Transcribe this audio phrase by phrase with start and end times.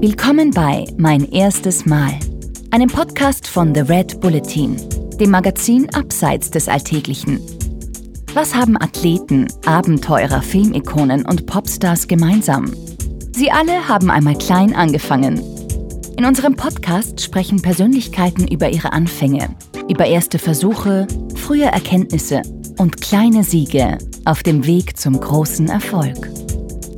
[0.00, 2.12] Willkommen bei Mein erstes Mal,
[2.70, 4.76] einem Podcast von The Red Bulletin,
[5.18, 7.40] dem Magazin Abseits des Alltäglichen.
[8.32, 12.72] Was haben Athleten, Abenteurer, Filmikonen und Popstars gemeinsam?
[13.32, 15.42] Sie alle haben einmal klein angefangen.
[16.16, 19.48] In unserem Podcast sprechen Persönlichkeiten über ihre Anfänge,
[19.90, 22.42] über erste Versuche, frühe Erkenntnisse
[22.78, 26.30] und kleine Siege auf dem Weg zum großen Erfolg.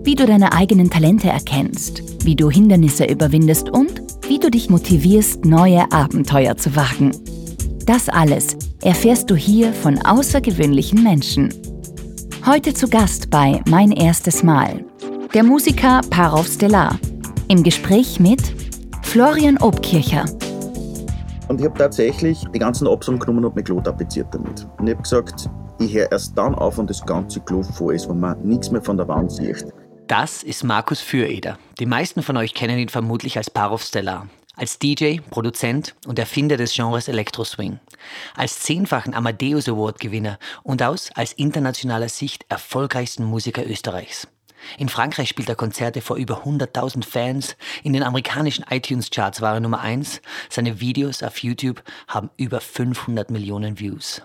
[0.03, 5.45] Wie du deine eigenen Talente erkennst, wie du Hindernisse überwindest und wie du dich motivierst,
[5.45, 7.13] neue Abenteuer zu wagen.
[7.87, 11.53] Das alles erfährst du hier von außergewöhnlichen Menschen.
[12.47, 14.85] Heute zu Gast bei Mein erstes Mal,
[15.35, 16.99] der Musiker Parov Stellar,
[17.49, 18.41] im Gespräch mit
[19.03, 20.25] Florian Obkircher.
[21.49, 24.69] Und ich habe tatsächlich die ganzen Absagen genommen und mir Klo tapeziert damit.
[24.79, 28.09] Und ich habe gesagt, ich höre erst dann auf, wenn das ganze Klo voll ist,
[28.09, 29.67] wenn man nichts mehr von der Wand sieht.
[30.11, 31.57] Das ist Markus Füreder.
[31.79, 34.27] Die meisten von euch kennen ihn vermutlich als Parov Stellar.
[34.57, 37.79] Als DJ, Produzent und Erfinder des Genres Electro Swing.
[38.35, 44.27] Als zehnfachen Amadeus Award Gewinner und aus als internationaler Sicht erfolgreichsten Musiker Österreichs.
[44.79, 47.57] In Frankreich spielt er Konzerte vor über 100.000 Fans.
[47.85, 50.23] In den amerikanischen iTunes-Charts war er Nummer 1.
[50.49, 54.23] Seine Videos auf YouTube haben über 500 Millionen Views.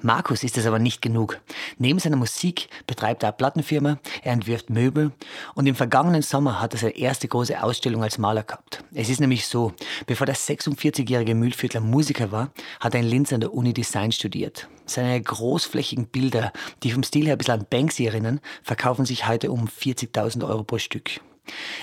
[0.00, 1.40] Markus ist es aber nicht genug.
[1.78, 5.12] Neben seiner Musik betreibt er eine Plattenfirma, er entwirft Möbel
[5.54, 8.84] und im vergangenen Sommer hat er seine erste große Ausstellung als Maler gehabt.
[8.94, 9.72] Es ist nämlich so,
[10.06, 12.50] bevor der 46-jährige Mühlviertler Musiker war,
[12.80, 14.68] hat er in Linz an der Uni Design studiert.
[14.86, 19.50] Seine großflächigen Bilder, die vom Stil her ein bisschen an Banksy erinnern, verkaufen sich heute
[19.50, 21.20] um 40.000 Euro pro Stück.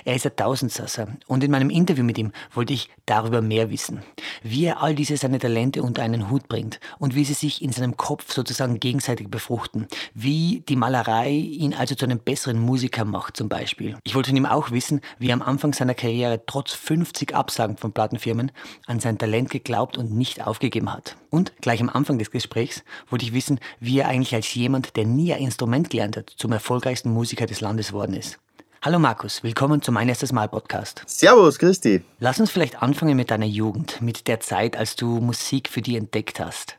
[0.03, 4.03] Er ist ein Tausendsasser und in meinem Interview mit ihm wollte ich darüber mehr wissen.
[4.43, 7.71] Wie er all diese seine Talente unter einen Hut bringt und wie sie sich in
[7.71, 9.87] seinem Kopf sozusagen gegenseitig befruchten.
[10.13, 13.97] Wie die Malerei ihn also zu einem besseren Musiker macht zum Beispiel.
[14.03, 17.77] Ich wollte von ihm auch wissen, wie er am Anfang seiner Karriere trotz 50 Absagen
[17.77, 18.51] von Plattenfirmen
[18.85, 21.15] an sein Talent geglaubt und nicht aufgegeben hat.
[21.29, 25.05] Und gleich am Anfang des Gesprächs wollte ich wissen, wie er eigentlich als jemand, der
[25.05, 28.39] nie ein Instrument gelernt hat, zum erfolgreichsten Musiker des Landes worden ist.
[28.81, 31.01] Hallo Markus, willkommen zum Mein erstes Mal Podcast.
[31.07, 32.03] Servus, Christi.
[32.19, 35.95] Lass uns vielleicht anfangen mit deiner Jugend, mit der Zeit, als du Musik für dich
[35.95, 36.77] entdeckt hast.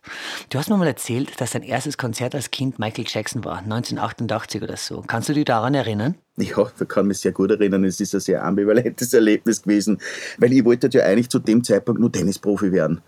[0.51, 4.63] Du hast mir mal erzählt, dass dein erstes Konzert als Kind Michael Jackson war, 1988
[4.63, 5.03] oder so.
[5.05, 6.15] Kannst du dich daran erinnern?
[6.37, 7.85] Ja, ich kann mich sehr gut erinnern.
[7.85, 9.99] Es ist ein sehr ambivalentes Erlebnis gewesen,
[10.39, 13.01] weil ich wollte ja eigentlich zu dem Zeitpunkt nur Tennisprofi werden.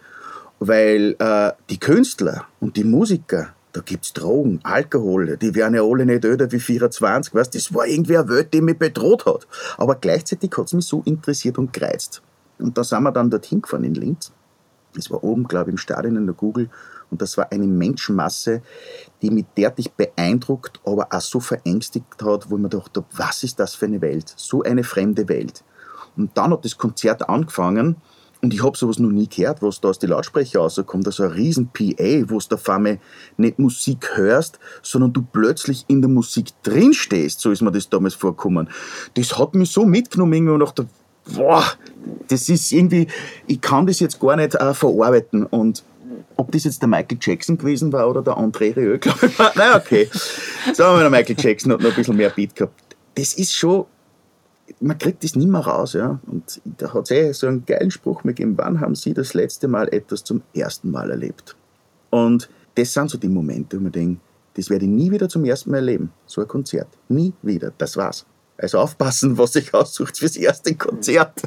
[0.59, 6.06] Weil äh, die Künstler und die Musiker, da gibt's Drogen, Alkohol, die werden ja alle
[6.06, 9.47] nicht älter wie 24, weißt, das war irgendwie eine Welt, die mich bedroht hat.
[9.77, 12.23] Aber gleichzeitig hat's mich so interessiert und gereizt.
[12.59, 14.33] Und da sind wir dann dorthin gefahren in Linz.
[14.95, 16.71] Das war oben, glaube ich, im Stadion in der Google.
[17.11, 18.62] Und das war eine Menschenmasse,
[19.23, 23.61] die mich derartig beeindruckt, aber auch so verängstigt hat, wo ich mir dachte, was ist
[23.61, 24.33] das für eine Welt?
[24.37, 25.62] So eine fremde Welt.
[26.17, 27.97] Und dann hat das Konzert angefangen
[28.41, 31.06] und ich habe sowas noch nie gehört, was da aus den Lautsprecher rauskommt.
[31.06, 33.00] Also ein riesen PA, wo du auf einmal
[33.37, 37.41] nicht Musik hörst, sondern du plötzlich in der Musik drin stehst.
[37.41, 38.69] So ist mir das damals vorgekommen.
[39.15, 40.87] Das hat mich so mitgenommen und dachte,
[41.34, 41.65] boah,
[42.28, 43.09] das ist irgendwie,
[43.48, 45.44] ich kann das jetzt gar nicht äh, verarbeiten.
[45.44, 45.82] Und
[46.37, 49.38] ob das jetzt der Michael Jackson gewesen war oder der André Rieu, glaube ich.
[49.56, 50.09] Na okay.
[50.75, 52.81] Sagen wir mal, der Michael Jackson hat noch ein bisschen mehr Beat gehabt.
[53.16, 53.87] Das ist schon
[54.81, 55.93] man kriegt das nicht mehr raus.
[55.93, 56.21] Ja?
[56.27, 59.69] Und da hat es eh so einen geilen Spruch gegeben, wann haben Sie das letzte
[59.69, 61.56] Mal etwas zum ersten Mal erlebt?
[62.11, 64.21] Und das sind so die Momente, wo man denkt,
[64.55, 66.12] das werde ich nie wieder zum ersten Mal erleben.
[66.27, 66.89] So ein Konzert.
[67.09, 67.73] Nie wieder.
[67.78, 68.27] Das war's.
[68.57, 71.43] Also aufpassen, was sich aussucht fürs erste Konzert.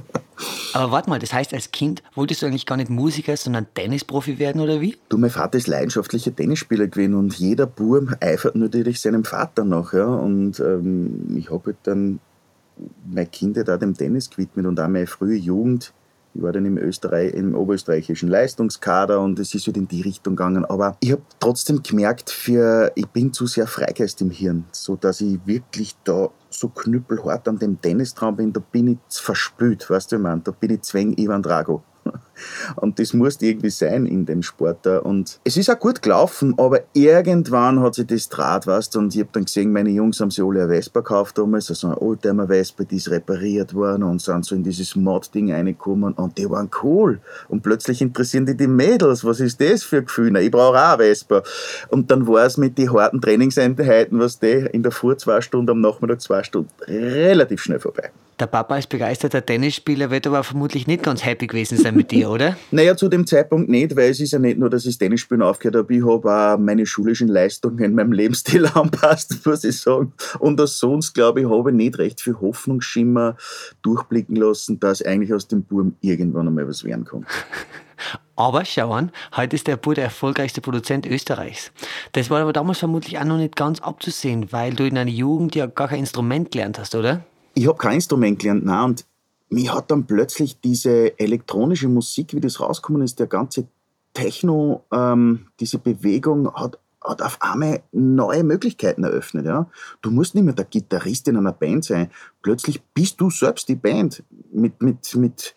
[0.73, 4.39] Aber warte mal, das heißt, als Kind wolltest du eigentlich gar nicht Musiker, sondern Tennisprofi
[4.39, 4.97] werden oder wie?
[5.09, 9.91] Du, mein Vater ist leidenschaftlicher Tennisspieler gewesen und jeder Burm eifert natürlich seinem Vater nach.
[9.91, 10.05] Ja?
[10.05, 12.19] Und ähm, ich habe halt dann
[13.05, 15.93] meine Kinder da dem Tennis gewidmet und auch meine frühe Jugend.
[16.33, 20.37] Ich war dann im, Österreich, im oberösterreichischen Leistungskader und es ist halt in die Richtung
[20.37, 20.63] gegangen.
[20.63, 25.19] Aber ich habe trotzdem gemerkt, für, ich bin zu sehr Freigeist im Hirn, so dass
[25.19, 28.53] ich wirklich da so knüppelhart an dem Tennis dran bin.
[28.53, 31.83] Da bin ich verspült, weißt du, ich meine, da bin ich Zwäng Ivan Drago.
[32.75, 34.87] Und das muss irgendwie sein in dem Sport.
[34.87, 39.21] Und es ist auch gut gelaufen, aber irgendwann hat sich das Draht, weißt Und ich
[39.21, 42.47] habe dann gesehen, meine Jungs haben sich alle eine Vespa gekauft damals, also eine Oldtimer
[42.47, 46.69] Vespa, die ist repariert worden und sind so in dieses Mod-Ding reingekommen und die waren
[46.83, 47.19] cool.
[47.47, 50.35] Und plötzlich interessieren die die Mädels, was ist das für ein Gefühl?
[50.37, 51.43] Ich brauche auch eine Vespa.
[51.89, 55.71] Und dann war es mit den harten Trainingseinheiten, was die in der Früh zwei Stunden,
[55.71, 58.11] am Nachmittag zwei Stunden, relativ schnell vorbei.
[58.41, 62.31] Der Papa als begeisterter Tennisspieler wird aber vermutlich nicht ganz happy gewesen sein mit dir,
[62.31, 62.57] oder?
[62.71, 65.75] Naja, zu dem Zeitpunkt nicht, weil es ist ja nicht nur, dass ich Tennisspielen aufgehört
[65.75, 70.13] habe, ich habe auch meine schulischen Leistungen in meinem Lebensstil anpasst, muss ich sagen.
[70.39, 73.37] Und auch sonst, glaube ich, habe ich nicht recht viel Hoffnungsschimmer
[73.83, 77.27] durchblicken lassen, dass eigentlich aus dem Burm irgendwann einmal was werden kann.
[78.35, 81.71] Aber schau an, heute ist der Bur der erfolgreichste Produzent Österreichs.
[82.13, 85.53] Das war aber damals vermutlich auch noch nicht ganz abzusehen, weil du in deiner Jugend
[85.53, 87.23] ja gar kein Instrument gelernt hast, oder?
[87.53, 88.85] Ich habe kein Instrument gelernt, nein.
[88.85, 89.05] Und
[89.49, 93.67] mir hat dann plötzlich diese elektronische Musik, wie das rausgekommen ist, der ganze
[94.13, 99.45] Techno, ähm, diese Bewegung hat, hat auf einmal neue Möglichkeiten eröffnet.
[99.45, 99.69] Ja?
[100.01, 102.09] Du musst nicht mehr der Gitarrist in einer Band sein.
[102.41, 104.23] Plötzlich bist du selbst die Band.
[104.51, 105.55] Mit, mit, mit,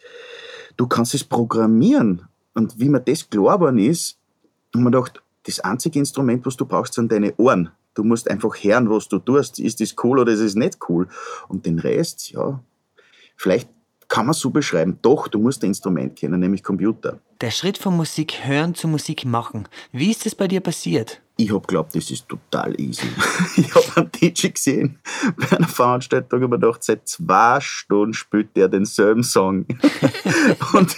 [0.77, 2.23] du kannst es programmieren.
[2.55, 4.19] Und wie mir das klar geworden ist,
[4.75, 7.71] haben wir gedacht, das einzige Instrument, was du brauchst, sind deine Ohren.
[7.95, 9.59] Du musst einfach hören, was du tust.
[9.59, 11.09] Ist das cool oder ist es nicht cool?
[11.49, 12.61] Und den Rest, ja,
[13.37, 13.69] vielleicht
[14.09, 14.99] kann man so beschreiben.
[15.03, 17.19] Doch, du musst ein Instrument kennen, nämlich Computer.
[17.41, 19.69] Der Schritt von Musik hören zu Musik machen.
[19.93, 21.21] Wie ist das bei dir passiert?
[21.37, 23.09] Ich hab geglaubt, das ist total easy.
[23.57, 25.01] ich habe einen DJ gesehen
[25.37, 29.67] bei einer Veranstaltung und mir gedacht, seit zwei Stunden spielt der denselben Song.
[30.75, 30.97] und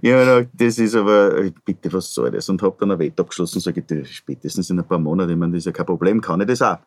[0.00, 2.48] ich habe gedacht, das ist aber, bitte, was soll das?
[2.48, 5.52] Und habe dann ein Wett abgeschlossen und sage, spätestens in ein paar Monaten, ich meine,
[5.52, 6.78] das ist ja kein Problem, kann ich das auch.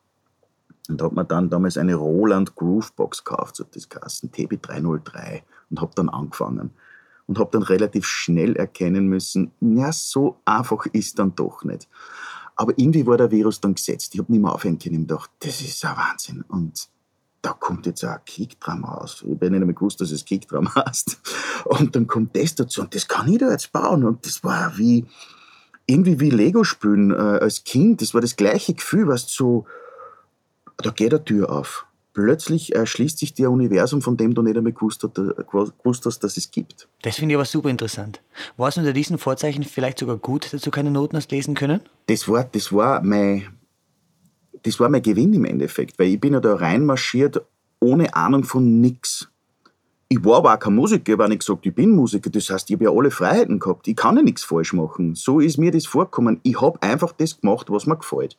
[0.89, 5.91] Und habe mir dann damals eine Roland Groovebox gekauft, so das Kassen TB303 und habe
[5.93, 6.71] dann angefangen
[7.27, 11.87] und habe dann relativ schnell erkennen müssen, ja, so einfach ist dann doch nicht.
[12.57, 14.13] Aber irgendwie war der Virus dann gesetzt.
[14.13, 15.01] Ich habe nicht mehr aufhören können.
[15.01, 16.43] Ich dachte, das ist ein Wahnsinn.
[16.47, 16.89] Und
[17.41, 19.23] da kommt jetzt auch ein Kickdrum raus.
[19.25, 21.19] Ich habe nicht einmal gewusst, dass es Kickdrum heißt.
[21.65, 24.03] Und dann kommt das dazu und das kann ich da jetzt bauen.
[24.03, 25.05] Und das war wie,
[25.85, 28.01] irgendwie wie Lego spielen äh, als Kind.
[28.01, 29.65] Das war das gleiche Gefühl, was so,
[30.77, 31.86] da geht eine Tür auf
[32.17, 36.35] plötzlich erschließt sich dir ein Universum, von dem du nicht einmal gewusst, gewusst hast, dass
[36.35, 36.87] es gibt.
[37.03, 38.23] Das finde ich aber super interessant.
[38.57, 41.79] War es unter diesen Vorzeichen vielleicht sogar gut, dass du keine Noten hast lesen können?
[42.07, 43.45] Das war, das war mein,
[44.63, 47.39] das war mein Gewinn im Endeffekt, weil ich bin ja da reinmarschiert
[47.79, 49.27] ohne Ahnung von nichts.
[50.09, 52.31] Ich war aber auch kein Musiker, ich habe auch nicht gesagt, ich bin Musiker.
[52.31, 53.87] Das heißt, ich habe ja alle Freiheiten gehabt.
[53.87, 55.13] Ich kann ja nichts falsch machen.
[55.13, 56.39] So ist mir das vorgekommen.
[56.41, 58.37] Ich habe einfach das gemacht, was mir gefällt.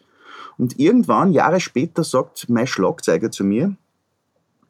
[0.59, 3.77] Und irgendwann, Jahre später, sagt mein Schlagzeuger zu mir,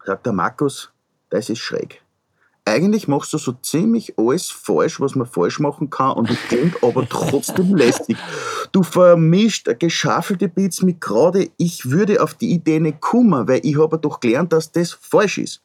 [0.05, 0.93] sagt der Markus,
[1.31, 2.03] das ist schräg.
[2.67, 6.77] Eigentlich machst du so ziemlich alles falsch, was man falsch machen kann und es klingt
[6.83, 8.19] aber trotzdem lästig.
[8.73, 13.79] Du vermischt geschaffelte Beats mit gerade, ich würde auf die Idee nicht kommen, weil ich
[13.79, 15.63] habe doch gelernt, dass das falsch ist.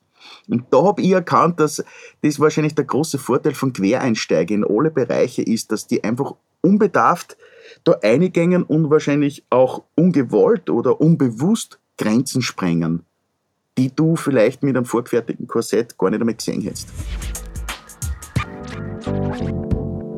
[0.48, 1.84] Und da habe ich erkannt, dass
[2.22, 7.36] das wahrscheinlich der große Vorteil von Quereinsteigern in alle Bereiche ist, dass die einfach unbedarft
[7.84, 13.04] da eingängen und wahrscheinlich auch ungewollt oder unbewusst Grenzen sprengen,
[13.78, 16.90] die du vielleicht mit einem vorgefertigten Korsett gar nicht einmal gesehen hättest.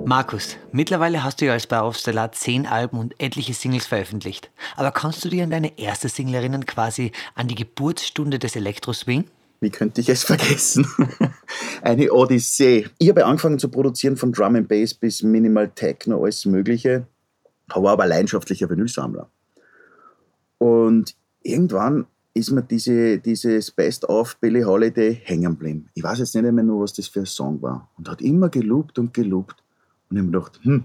[0.08, 4.52] Markus, mittlerweile hast du ja als Bauaufsteller zehn Alben und etliche Singles veröffentlicht.
[4.76, 9.24] Aber kannst du dir an deine erste Single erinnern, quasi an die Geburtsstunde des Elektro-Swing?
[9.62, 10.88] Wie könnte ich es vergessen?
[11.82, 12.88] Eine Odyssee.
[13.00, 17.08] Ich habe angefangen zu produzieren von Drum and Bass bis Minimal Techno, alles Mögliche
[17.68, 19.30] war aber leidenschaftlicher Vinylsammler.
[20.58, 25.90] Und irgendwann ist mir diese, dieses Best-of Billie Holiday hängen geblieben.
[25.94, 27.90] Ich weiß jetzt nicht mehr nur, was das für ein Song war.
[27.98, 29.64] Und hat immer gelobt und gelobt.
[30.10, 30.84] Und ich habe mir gedacht, hm,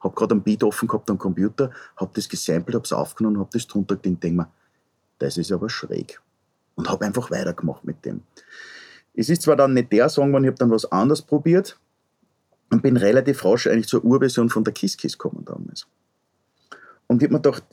[0.00, 3.66] hab gerade einen Beat offen gehabt am Computer, hab das gesampelt, hab's aufgenommen, hab das
[3.66, 4.50] drunter gedingt, denk mir,
[5.18, 6.20] das ist aber schräg.
[6.74, 8.22] Und hab einfach weitergemacht mit dem.
[9.14, 11.78] Es ist zwar dann nicht der Song, aber ich habe dann was anderes probiert
[12.70, 15.86] und bin relativ rasch eigentlich zur Urversion von der Kiss Kiss gekommen damals.
[17.10, 17.64] Und ich habe mir gedacht,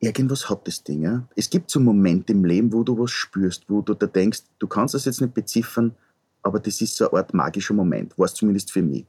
[0.00, 1.02] irgendwas hat das Ding.
[1.02, 1.28] Ja?
[1.36, 4.66] Es gibt so Momente im Leben, wo du was spürst, wo du da denkst, du
[4.66, 5.94] kannst das jetzt nicht beziffern,
[6.42, 9.04] aber das ist so eine Art magischer Moment, war es zumindest für mich.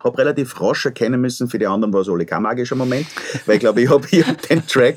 [0.00, 3.06] Ich habe relativ rasch erkennen müssen, für die anderen war es alle kein magischer Moment,
[3.46, 4.96] weil ich glaube, ich habe hier den Track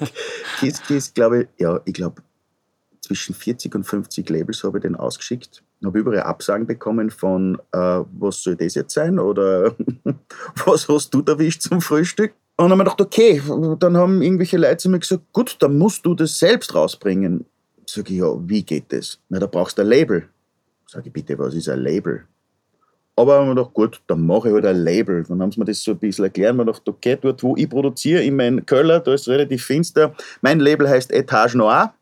[0.59, 2.23] Kiss Kiss, glaube ich, ja, ich glaube,
[3.01, 5.63] zwischen 40 und 50 Labels habe ich den ausgeschickt.
[5.85, 9.19] Habe überall Absagen bekommen von, äh, was soll das jetzt sein?
[9.19, 9.75] Oder
[10.65, 12.33] was hast du erwischt zum Frühstück?
[12.59, 13.41] Und dann haben wir gedacht, okay,
[13.79, 17.45] dann haben irgendwelche Leute zu mir gesagt, gut, dann musst du das selbst rausbringen.
[17.85, 19.17] Sag ich, ja, wie geht das?
[19.29, 20.27] Na, da brauchst du ein Label.
[20.85, 22.25] Sag ich, bitte, was ist ein Label?
[23.15, 25.23] Aber haben wir gedacht, gut, dann mache ich halt ein Label.
[25.23, 26.53] Dann haben sie mir das so ein bisschen erklärt.
[26.57, 30.13] Wir gedacht, okay, dort, wo ich produziere, in meinem Köller, da ist es relativ finster.
[30.41, 31.93] Mein Label heißt Etage Noir.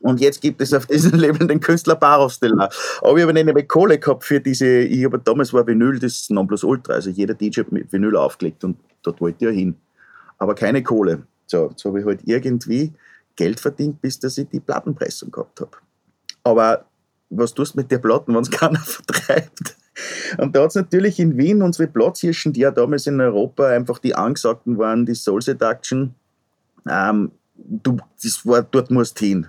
[0.00, 2.68] Und jetzt gibt es auf diesem Label den Künstler Barov-Stellar.
[3.00, 6.28] Aber ich habe nicht mehr Kohle gehabt für diese, ich habe damals war Vinyl das
[6.28, 6.92] Nonplusultra.
[6.92, 9.74] Also jeder DJ hat mit Vinyl aufgelegt und dort wollte ich ja hin
[10.38, 11.26] aber keine Kohle.
[11.46, 12.92] So, jetzt habe ich halt irgendwie
[13.36, 15.76] Geld verdient, bis dass ich die Plattenpressung gehabt habe.
[16.42, 16.86] Aber
[17.30, 19.76] was tust du mit der Platten, wenn es keiner vertreibt?
[20.38, 23.98] Und da hat es natürlich in Wien unsere Platzhirschen, die ja damals in Europa einfach
[23.98, 26.14] die angesagten waren, die Soul Seduction,
[26.88, 29.46] ähm, du, das war, dort musst hin.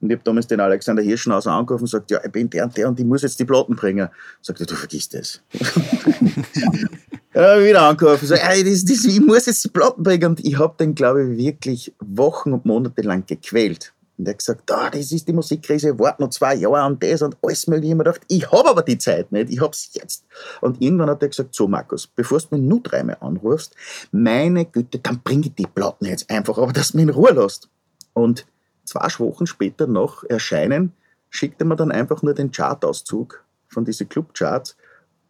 [0.00, 2.76] Und ich habe damals den Alexander Hirschenhauser angerufen und gesagt, ja, ich bin der und
[2.76, 4.08] der und ich muss jetzt die Platten bringen.
[4.42, 5.42] Sagt er, du vergisst das.
[7.36, 10.30] ja, wieder angerufen, sag, ey, das, das, ich muss jetzt die Platten bringen.
[10.30, 13.92] Und ich habe den, glaube ich, wirklich Wochen und Monate lang gequält.
[14.16, 17.20] Und er hat gesagt, ah, das ist die Musikkrise, warte noch zwei Jahre und das
[17.20, 17.88] und alles mögliche.
[17.88, 20.24] Ich habe gedacht, ich habe aber die Zeit nicht, ich habe es jetzt.
[20.62, 23.74] Und irgendwann hat er gesagt, so Markus, bevor du mich nur dreimal anrufst,
[24.12, 27.32] meine Güte, dann bringe ich die Platten jetzt einfach, aber dass du mich in Ruhe
[27.32, 27.68] lässt.
[28.14, 28.46] Und
[28.84, 30.94] zwei Wochen später noch Erscheinen,
[31.28, 34.74] schickt er mir dann einfach nur den Chartauszug von diesen Clubcharts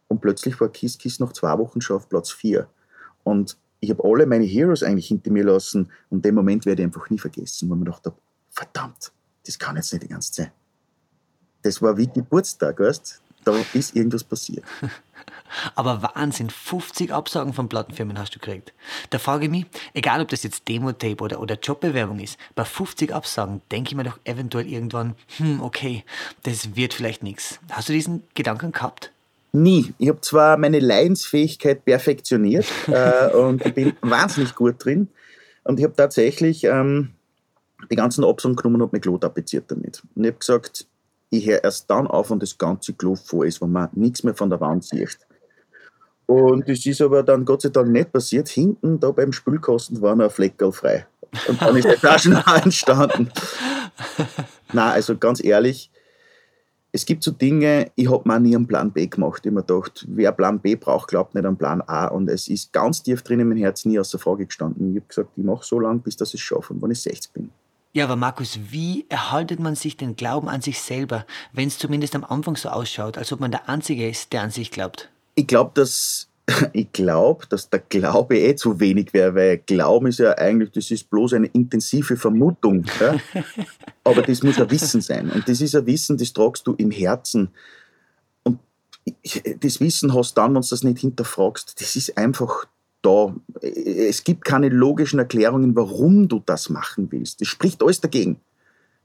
[0.07, 2.67] und plötzlich war Kiss Kiss nach zwei Wochen schon auf Platz 4.
[3.23, 6.85] Und ich habe alle meine Heroes eigentlich hinter mir lassen und den Moment werde ich
[6.85, 8.15] einfach nie vergessen, wo ich mir gedacht habe,
[8.51, 9.11] verdammt,
[9.45, 10.51] das kann jetzt nicht die ganze Zeit.
[11.61, 14.63] Das war wie Geburtstag, weißt da ist irgendwas passiert.
[15.75, 18.73] Aber Wahnsinn, 50 Absagen von Plattenfirmen hast du gekriegt.
[19.09, 23.13] Da frage ich mich, egal ob das jetzt Demo-Tape oder, oder Jobbewerbung ist, bei 50
[23.13, 26.03] Absagen denke ich mir doch eventuell irgendwann, hm, okay,
[26.43, 27.59] das wird vielleicht nichts.
[27.69, 29.11] Hast du diesen Gedanken gehabt?
[29.57, 29.93] Nie.
[29.97, 35.09] Ich habe zwar meine Leidensfähigkeit perfektioniert äh, und ich bin wahnsinnig gut drin.
[35.63, 37.09] Und ich habe tatsächlich ähm,
[37.89, 40.03] die ganzen Absagen genommen und mein Klo tapeziert damit.
[40.15, 40.85] Und ich habe gesagt,
[41.31, 44.35] ich höre erst dann auf, wenn das ganze Klo voll ist, wenn man nichts mehr
[44.35, 45.17] von der Wand sieht.
[46.27, 48.49] Und das ist aber dann Gott sei Dank nicht passiert.
[48.49, 51.07] Hinten da beim Spülkasten war noch ein Fleckerl frei.
[51.47, 53.31] Und dann ist der Taschenhaar entstanden.
[54.73, 55.89] Na, also ganz ehrlich,
[56.91, 59.41] es gibt so Dinge, ich habe mir nie einen Plan B gemacht.
[59.43, 62.07] Ich habe mir gedacht, wer Plan B braucht, glaubt nicht an Plan A.
[62.07, 64.91] Und es ist ganz tief drin in meinem Herz nie außer Frage gestanden.
[64.91, 67.33] Ich habe gesagt, ich mache so lange, bis das es schaffe und wenn ich 60
[67.33, 67.49] bin.
[67.93, 72.15] Ja, aber Markus, wie erhaltet man sich den Glauben an sich selber, wenn es zumindest
[72.15, 75.09] am Anfang so ausschaut, als ob man der Einzige ist, der an sich glaubt?
[75.35, 76.27] Ich glaube, dass
[76.73, 80.91] ich glaube, dass der Glaube eh zu wenig wäre, weil Glauben ist ja eigentlich, das
[80.91, 82.85] ist bloß eine intensive Vermutung.
[82.99, 83.17] Ja?
[84.03, 85.29] Aber das muss ein Wissen sein.
[85.29, 87.49] Und das ist ein Wissen, das tragst du im Herzen.
[88.43, 88.59] Und
[89.59, 91.79] das Wissen hast du dann, wenn du das nicht hinterfragst.
[91.81, 92.65] Das ist einfach
[93.01, 93.35] da.
[93.61, 97.41] Es gibt keine logischen Erklärungen, warum du das machen willst.
[97.41, 98.39] Es spricht alles dagegen.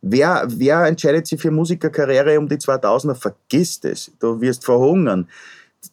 [0.01, 3.15] Wer, wer entscheidet sich für Musikerkarriere um die 2000er?
[3.15, 4.13] Vergiss es.
[4.21, 5.29] Du wirst verhungern.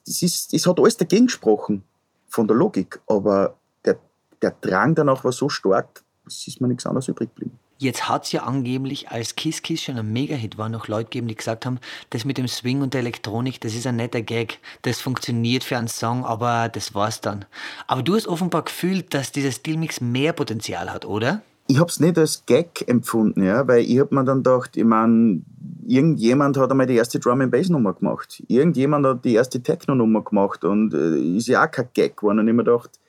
[0.06, 1.84] Das, ist, das hat alles dagegen gesprochen
[2.28, 3.00] von der Logik.
[3.08, 3.56] Aber
[3.86, 4.00] der,
[4.42, 7.58] der Drang danach war so stark, es ist mir nichts anderes übrig geblieben.
[7.82, 11.30] Jetzt hat es ja angeblich, als Kiss Kiss schon ein Mega-Hit war, noch Leute gegeben,
[11.30, 11.80] die gesagt haben,
[12.10, 15.78] das mit dem Swing und der Elektronik, das ist ein netter Gag, das funktioniert für
[15.78, 17.46] einen Song, aber das war's dann.
[17.88, 21.42] Aber du hast offenbar gefühlt, dass dieser Stilmix mehr Potenzial hat, oder?
[21.72, 24.84] Ich habe es nicht als Gag empfunden, ja, weil ich habe mir dann gedacht, ich
[24.84, 25.44] meine,
[25.86, 29.94] irgendjemand hat einmal die erste Drum and Bass Nummer gemacht, irgendjemand hat die erste Techno
[29.94, 32.40] Nummer gemacht und äh, ist ja auch kein Gag geworden.
[32.40, 33.00] Und ich mir gedacht,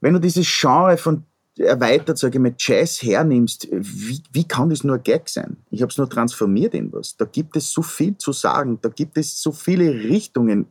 [0.00, 1.22] wenn du dieses Genre von
[1.56, 5.56] erweitert, sage ich mal, Jazz hernimmst, wie, wie kann das nur ein Gag sein?
[5.70, 7.16] Ich habe es nur transformiert in was.
[7.16, 10.66] Da gibt es so viel zu sagen, da gibt es so viele Richtungen.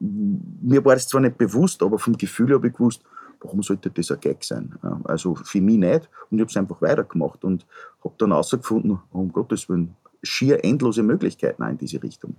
[0.61, 3.01] Mir war das zwar nicht bewusst, aber vom Gefühl habe ich gewusst,
[3.43, 4.73] warum sollte das ein Gag sein?
[5.03, 7.65] Also für mich nicht und ich habe es einfach weitergemacht und
[8.03, 12.35] habe dann herausgefunden, um Gottes Willen, schier endlose Möglichkeiten in diese Richtung.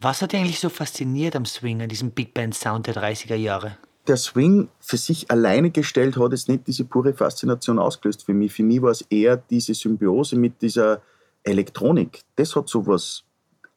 [0.00, 3.34] Was hat dich eigentlich so fasziniert am Swing, an diesem Big Band Sound der 30er
[3.34, 3.78] Jahre?
[4.06, 8.52] der Swing für sich alleine gestellt hat es nicht diese pure Faszination ausgelöst für mich.
[8.52, 11.02] Für mich war es eher diese Symbiose mit dieser
[11.42, 12.22] Elektronik.
[12.36, 13.24] Das hat so was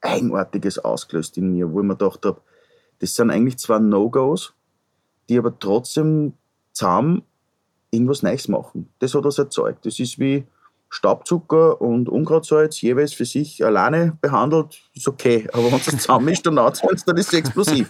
[0.02, 2.42] Eigenartiges ausgelöst in mir, wo ich mir gedacht habe,
[3.00, 4.54] das sind eigentlich zwei No-Gos,
[5.28, 6.34] die aber trotzdem
[6.80, 7.24] zusammen
[7.92, 8.90] irgendwas Neues machen.
[9.00, 9.86] Das hat das erzeugt.
[9.86, 10.46] Das ist wie
[10.90, 15.48] Staubzucker und Unkrautsalz jeweils für sich alleine behandelt, ist okay.
[15.54, 17.90] Aber wenn es zusammen ist, dann, dann ist es explosiv.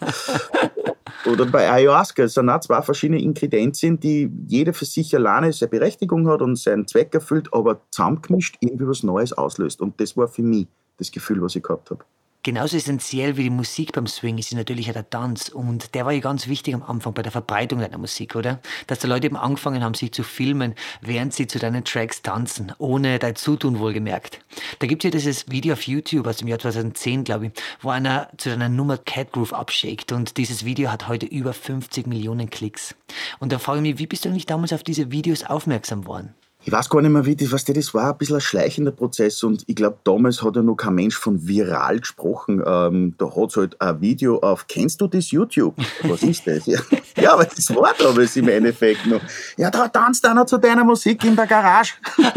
[1.25, 5.69] Oder bei Ayahuasca, es sind auch zwei verschiedene Inkredenzien, die jede für sich alleine seine
[5.69, 9.81] Berechtigung hat und seinen Zweck erfüllt, aber zusammengemischt irgendwie was Neues auslöst.
[9.81, 10.67] Und das war für mich
[10.97, 12.03] das Gefühl, was ich gehabt habe.
[12.49, 15.49] Genauso essentiell wie die Musik beim Swing ist natürlich auch der Tanz.
[15.49, 18.59] Und der war ja ganz wichtig am Anfang bei der Verbreitung deiner Musik, oder?
[18.87, 22.73] Dass die Leute eben angefangen haben, sich zu filmen, während sie zu deinen Tracks tanzen,
[22.79, 24.39] ohne dein Zutun wohlgemerkt.
[24.79, 27.51] Da gibt es ja dieses Video auf YouTube aus dem Jahr 2010, glaube ich,
[27.81, 30.11] wo einer zu deiner Nummer Cat Groove abshakt.
[30.11, 32.95] Und dieses Video hat heute über 50 Millionen Klicks.
[33.37, 36.33] Und da frage ich mich, wie bist du eigentlich damals auf diese Videos aufmerksam worden?
[36.65, 39.43] Ich weiß gar nicht mehr, wie das, was das war, ein bisschen ein schleichender Prozess
[39.43, 42.61] und ich glaube, damals hat ja noch kein Mensch von viral gesprochen.
[42.65, 45.75] Ähm, da hat es halt ein Video auf, kennst du das YouTube?
[46.03, 46.65] Was ist das?
[46.65, 46.79] Ja,
[47.17, 49.21] ja aber das war damals im Endeffekt noch.
[49.57, 51.93] Ja, da tanzt einer zu deiner Musik in der Garage.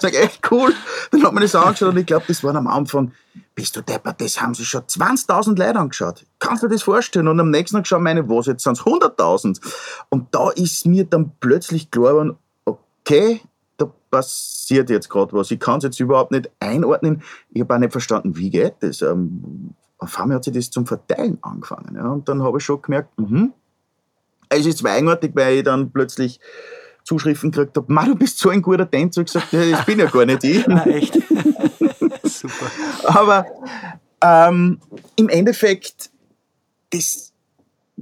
[0.00, 0.72] Sag, echt cool.
[1.10, 3.12] Dann hat man das angeschaut und ich glaube, das waren am Anfang
[3.54, 6.24] bist du deppert, das haben sich schon 20.000 Leute angeschaut.
[6.38, 7.26] Kannst du dir das vorstellen?
[7.26, 9.60] Und am nächsten Tag schauen meine, was, jetzt sind es 100.000.
[10.10, 13.40] Und da ist mir dann plötzlich klar geworden, okay,
[13.78, 15.50] da passiert jetzt gerade was.
[15.50, 17.22] Ich kann es jetzt überhaupt nicht einordnen.
[17.50, 19.02] Ich habe auch nicht verstanden, wie geht das.
[19.02, 21.96] Ähm, auf einmal hat sich das zum Verteilen angefangen.
[21.96, 22.08] Ja.
[22.08, 23.52] Und dann habe ich schon gemerkt, mhm.
[24.48, 26.40] es ist eigenartig, weil ich dann plötzlich
[27.04, 29.22] Zuschriften gekriegt habe, du bist so ein guter Tänzer.
[29.22, 30.66] Ich gesagt, ja, das bin ja gar nicht ich.
[30.68, 31.14] Na, echt?
[32.24, 32.70] Super.
[33.04, 33.46] Aber
[34.22, 34.78] ähm,
[35.16, 36.10] im Endeffekt,
[36.90, 37.27] das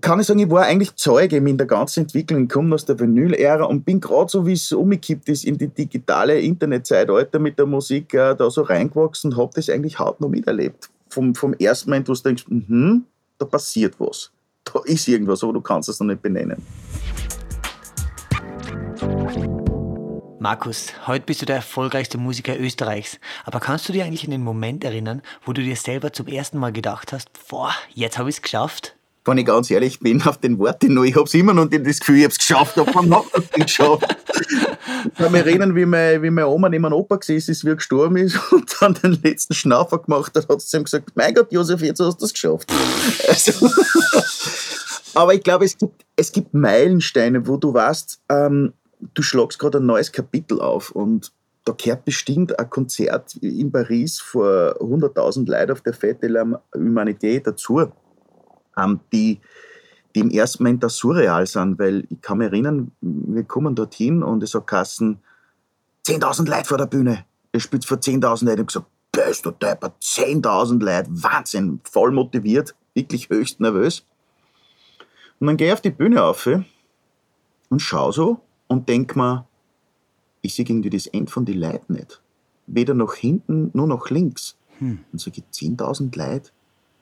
[0.00, 2.44] kann ich sagen, ich war eigentlich Zeuge in der ganzen Entwicklung.
[2.44, 5.68] Ich komme aus der Vinyl-Ära und bin gerade so, wie es umgekippt ist in die
[5.68, 10.90] digitale Internetzeitalter mit der Musik äh, da so reingewachsen und habe das eigentlich hautnah miterlebt.
[11.08, 13.00] Vom, vom ersten Moment, wo du denkst, mh,
[13.38, 14.30] da passiert was.
[14.64, 16.60] Da ist irgendwas, aber du kannst es noch nicht benennen.
[20.38, 23.18] Markus, heute bist du der erfolgreichste Musiker Österreichs.
[23.44, 26.58] Aber kannst du dir eigentlich an den Moment erinnern, wo du dir selber zum ersten
[26.58, 28.95] Mal gedacht hast, boah, jetzt habe ich es geschafft?
[29.26, 31.85] Wenn ich ganz ehrlich bin, auf den Worten noch, ich habe es immer noch nicht
[31.85, 34.16] das Gefühl, ich habe es geschafft, aber man hat es nicht geschafft.
[35.04, 37.71] Ich kann mich erinnern, wie, mein, wie meine Oma neben meinem Opa gesessen ist, wie
[37.71, 41.35] er gestorben ist und dann den letzten Schnaufer gemacht hat, hat sie ihm gesagt, mein
[41.35, 42.73] Gott, Josef, jetzt hast du es geschafft.
[43.28, 43.68] Also,
[45.14, 48.75] aber ich glaube, es gibt, es gibt Meilensteine, wo du weißt, ähm,
[49.14, 51.33] du schlagst gerade ein neues Kapitel auf und
[51.64, 56.62] da gehört bestimmt ein Konzert in Paris vor 100.000 Leuten auf der Fête de la
[56.73, 57.90] Humanité dazu,
[59.12, 59.40] die,
[60.14, 64.23] die im ersten Moment da surreal sind, weil ich kann mich erinnern, wir kommen dorthin
[64.23, 65.18] und es hat Kassen
[66.06, 67.25] 10.000 Leute vor der Bühne.
[67.52, 68.47] Ihr spielt vor 10.000 Leuten.
[68.47, 74.04] Ich habe gesagt, bist du deppert, 10.000 Leute, Wahnsinn, voll motiviert, wirklich höchst nervös.
[75.40, 76.49] Und dann gehe ich auf die Bühne auf
[77.68, 79.47] und schaue so und denke mir,
[80.42, 82.23] ich sehe irgendwie das Ende von den Leuten nicht.
[82.66, 84.56] Weder nach hinten, nur nach links.
[84.78, 85.00] Hm.
[85.12, 86.50] Und sage ich, 10.000 Leute?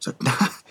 [0.05, 0.25] Sagt,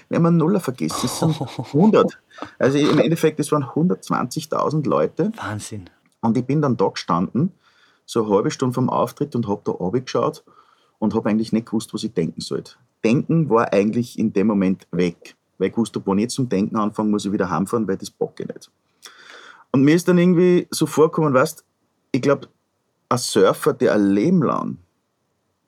[0.09, 2.19] wir haben einen Nuller vergessen, es sind 100.
[2.59, 5.31] Also im Endeffekt, es waren 120.000 Leute.
[5.37, 5.89] Wahnsinn.
[6.21, 7.51] Und ich bin dann da gestanden,
[8.05, 10.43] so eine halbe Stunde vom Auftritt und habe da geschaut
[10.99, 12.75] und habe eigentlich nicht gewusst, was ich denken sollte.
[13.03, 17.09] Denken war eigentlich in dem Moment weg, weil ich wusste, wenn ich zum Denken anfange,
[17.09, 18.71] muss ich wieder heimfahren, weil das bocke nicht.
[19.71, 21.65] Und mir ist dann irgendwie so vorgekommen, weißt
[22.15, 22.47] ich glaube,
[23.09, 24.77] ein Surfer, der ein Leben lang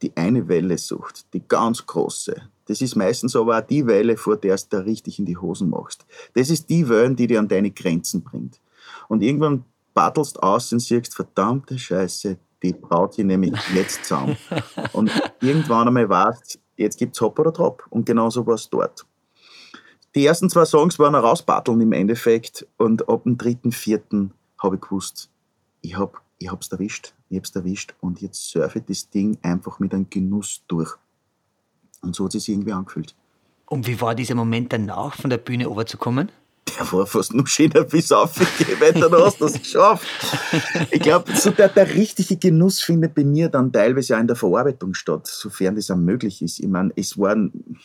[0.01, 4.37] die eine Welle sucht, die ganz große, das ist meistens aber auch die Welle, vor
[4.37, 6.05] der du da richtig in die Hosen machst.
[6.33, 8.59] Das ist die Welle, die dir an deine Grenzen bringt.
[9.07, 14.37] Und irgendwann battelst aus und siehst, verdammte Scheiße, die braut hier nämlich jetzt zusammen.
[14.93, 17.85] Und irgendwann einmal weißt, jetzt gibt's Hop oder Drop.
[17.89, 19.05] Und genauso war es dort.
[20.15, 24.75] Die ersten zwei Songs waren ein Rausbatteln im Endeffekt und ab dem dritten, vierten habe
[24.75, 25.29] ich gewusst,
[25.81, 29.79] ich habe ich hab's erwischt, ich hab's erwischt und jetzt surfe ich das Ding einfach
[29.79, 30.95] mit einem Genuss durch.
[32.05, 33.15] Und so hat es sich irgendwie angefühlt.
[33.65, 36.31] Und wie war dieser Moment danach, von der Bühne runterzukommen?
[36.77, 40.07] Der war fast noch schöner bis aufgegeben, dann hast du es geschafft.
[40.91, 44.35] Ich glaube, so der, der richtige Genuss findet bei mir dann teilweise auch in der
[44.35, 46.59] Verarbeitung statt, sofern das auch möglich ist.
[46.59, 47.77] Ich meine, es waren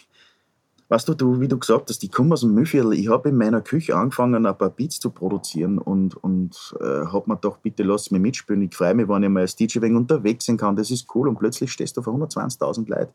[0.90, 2.94] Weißt du, du, wie du gesagt hast, ich komme aus dem Müllviertel.
[2.94, 7.22] Ich habe in meiner Küche angefangen, ein paar Beats zu produzieren und, und äh, habe
[7.26, 8.62] mir gedacht, bitte lass mich mitspielen.
[8.62, 10.74] Ich freue mich, wenn ich mal als DJ wegen unterwegs sein kann.
[10.74, 11.29] Das ist cool.
[11.29, 13.14] Und plötzlich stehst du vor 120.000 Leuten.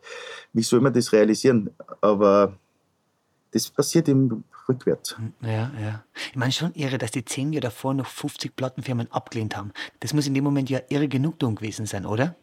[0.53, 1.69] Wie soll man das realisieren?
[1.99, 2.53] Aber
[3.51, 5.17] das passiert im rückwärts.
[5.41, 6.03] Ja, ja.
[6.29, 9.73] Ich meine schon irre, dass die zehn Jahre davor noch 50 Plattenfirmen abgelehnt haben.
[9.99, 12.37] Das muss in dem Moment ja irre Genugtuung gewesen sein, oder?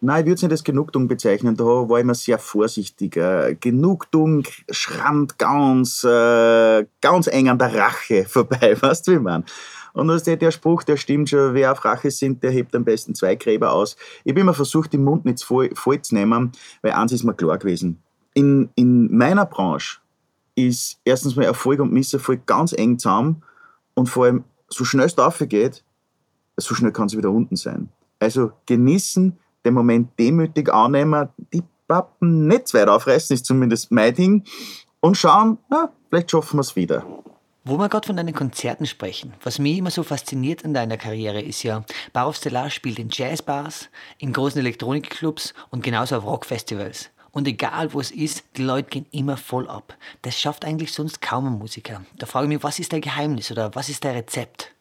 [0.00, 1.56] Nein, ich würde es nicht als Genugtuung bezeichnen.
[1.56, 3.16] Da war ich immer sehr vorsichtig.
[3.16, 9.44] Äh, Genugtuung schrammt ganz, äh, ganz eng an der Rache vorbei, weißt du, wie meine?
[9.94, 13.16] Und das, der Spruch, der stimmt schon, wer auf Rache sind, der hebt am besten
[13.16, 13.96] zwei Gräber aus.
[14.22, 17.34] Ich habe immer versucht, den Mund nicht voll, voll zu nehmen, weil eins ist mir
[17.34, 18.00] klar gewesen.
[18.34, 19.98] In, in meiner Branche
[20.54, 23.42] ist erstens mal Erfolg und Misserfolg ganz eng zusammen
[23.94, 25.82] und vor allem, so schnell es geht,
[26.56, 27.88] so schnell kann es wieder unten sein.
[28.20, 34.14] Also genießen, den Moment demütig annehmen, die Pappen nicht zu weit aufreißen, ist zumindest mein
[34.14, 34.44] Ding,
[35.00, 37.04] und schauen, na, vielleicht schaffen wir es wieder.
[37.64, 41.40] Wo wir gerade von deinen Konzerten sprechen, was mich immer so fasziniert an deiner Karriere
[41.40, 47.10] ist ja, Bar of Stellar spielt in Jazzbars, in großen Elektronikclubs und genauso auf Rockfestivals.
[47.30, 49.96] Und egal wo es ist, die Leute gehen immer voll ab.
[50.22, 52.02] Das schafft eigentlich sonst kaum ein Musiker.
[52.16, 54.72] Da frage ich mich, was ist dein Geheimnis oder was ist dein Rezept?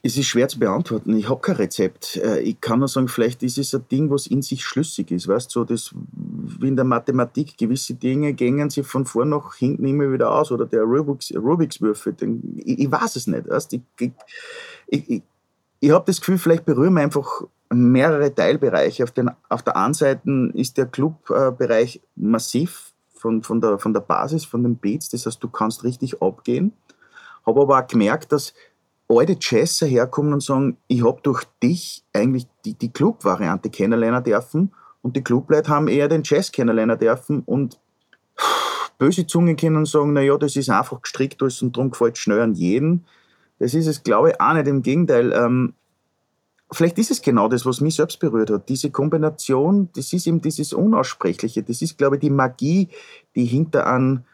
[0.00, 1.16] Es ist schwer zu beantworten.
[1.16, 2.16] Ich habe kein Rezept.
[2.16, 5.26] Äh, ich kann nur sagen, vielleicht ist es ein Ding, was in sich schlüssig ist.
[5.26, 7.58] Weißt so das wie in der Mathematik.
[7.58, 10.52] Gewisse Dinge gängen sich von vorn nach hinten immer wieder aus.
[10.52, 12.14] Oder der Rubik's, Rubik's Würfel.
[12.58, 13.48] Ich, ich, weiß es nicht.
[13.48, 13.72] Weißt?
[13.72, 14.12] Ich, ich,
[14.86, 15.22] ich,
[15.80, 19.02] ich habe das Gefühl, vielleicht berühren wir einfach mehrere Teilbereiche.
[19.02, 24.00] Auf, den, auf der einen Seite ist der Clubbereich massiv von, von, der, von der
[24.00, 25.08] Basis, von den Beats.
[25.08, 26.72] Das heißt, du kannst richtig abgehen.
[27.44, 28.54] Habe aber auch gemerkt, dass
[29.08, 34.72] alte Jazzer herkommen und sagen, ich habe durch dich eigentlich die, die Club-Variante kennenlernen dürfen
[35.02, 37.78] und die Clubleute haben eher den Jazz kennenlernen dürfen und
[38.98, 42.40] böse Zungen können sagen, naja, das ist einfach gestrickt alles und darum gefällt es schnell
[42.40, 43.04] an jeden.
[43.58, 44.66] Das ist es, glaube ich, auch nicht.
[44.66, 45.74] Im Gegenteil, ähm,
[46.70, 48.68] vielleicht ist es genau das, was mich selbst berührt hat.
[48.68, 51.62] Diese Kombination, das ist eben dieses Unaussprechliche.
[51.62, 52.88] Das ist, glaube ich, die Magie,
[53.34, 54.24] die hinter einem,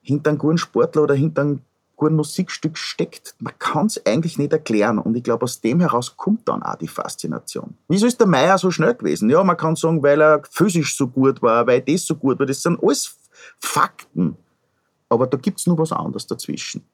[0.00, 1.60] hinter einem guten Sportler oder hinter einem
[2.02, 3.36] guten Musikstück steckt.
[3.38, 4.98] Man kann es eigentlich nicht erklären.
[4.98, 7.76] Und ich glaube, aus dem heraus kommt dann auch die Faszination.
[7.86, 9.30] Wieso ist der Meier so schnell gewesen?
[9.30, 12.46] Ja, man kann sagen, weil er physisch so gut war, weil das so gut war.
[12.46, 13.16] Das sind alles
[13.60, 14.36] Fakten.
[15.08, 16.84] Aber da gibt es nur was anderes dazwischen.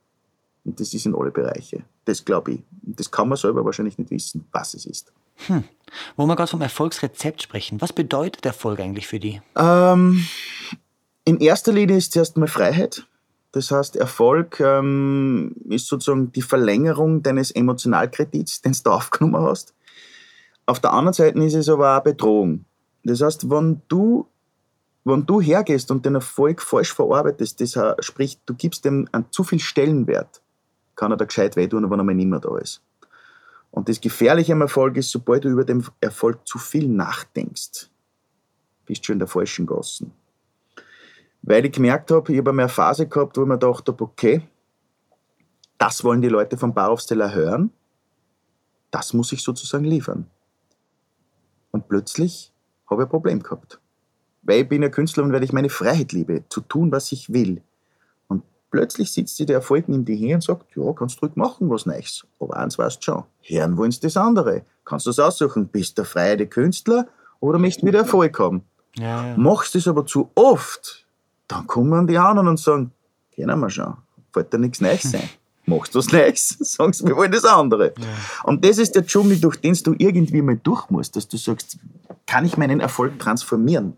[0.64, 1.84] Und das ist in alle Bereiche.
[2.04, 2.62] Das glaube ich.
[2.84, 5.10] Und das kann man selber wahrscheinlich nicht wissen, was es ist.
[5.46, 5.64] Hm.
[6.16, 9.40] Wo wir gerade vom Erfolgsrezept sprechen, was bedeutet Erfolg eigentlich für dich?
[9.56, 10.26] Ähm,
[11.24, 13.06] in erster Linie ist zuerst mal Freiheit.
[13.52, 19.74] Das heißt, Erfolg ähm, ist sozusagen die Verlängerung deines Emotionalkredits, den du aufgenommen hast.
[20.66, 22.66] Auf der anderen Seite ist es aber auch Bedrohung.
[23.04, 24.26] Das heißt, wenn du,
[25.04, 29.30] wenn du hergehst und den Erfolg falsch verarbeitest, das heißt, sprich, du gibst dem einen
[29.30, 30.42] zu viel Stellenwert,
[30.94, 32.82] kann er da gescheit wehtun, wenn er mal nicht mehr da ist.
[33.70, 37.90] Und das Gefährliche am Erfolg ist, sobald du über den Erfolg zu viel nachdenkst,
[38.84, 40.12] bist du schon in der falschen Gassen.
[41.42, 44.42] Weil ich gemerkt habe, ich habe eine Phase gehabt, wo ich mir gedacht habe, okay,
[45.79, 47.70] das wollen die Leute vom Bauaufsteller hören,
[48.90, 50.27] das muss ich sozusagen liefern.
[51.70, 52.53] Und plötzlich
[52.90, 53.79] habe ich ein Problem gehabt.
[54.42, 57.33] Weil ich bin ein Künstler und weil ich meine Freiheit liebe, zu tun, was ich
[57.33, 57.62] will.
[58.29, 61.37] Und plötzlich sitzt sie der Erfolg neben dir her und sagt, ja, kannst du ruhig
[61.37, 62.27] machen, was Neues.
[62.40, 64.62] Aber eins weißt du schon, hören wollen sie das andere.
[64.85, 67.07] Kannst du das aussuchen, bist du der freie Künstler
[67.40, 68.62] oder möchtest du wieder Erfolg haben?
[68.96, 69.37] Ja, ja.
[69.37, 71.07] Machst du es aber zu oft,
[71.48, 72.92] dann kommen die anderen und sagen,
[73.32, 73.96] kennen wir schon,
[74.32, 75.28] fällt dir nichts Neues sein.
[75.66, 77.92] Machst du was Neues, sagen sie, wir wollen das andere.
[77.98, 78.06] Ja.
[78.44, 81.78] Und das ist der Dschungel, durch den du irgendwie mal durch musst, dass du sagst,
[82.26, 83.94] kann ich meinen Erfolg transformieren?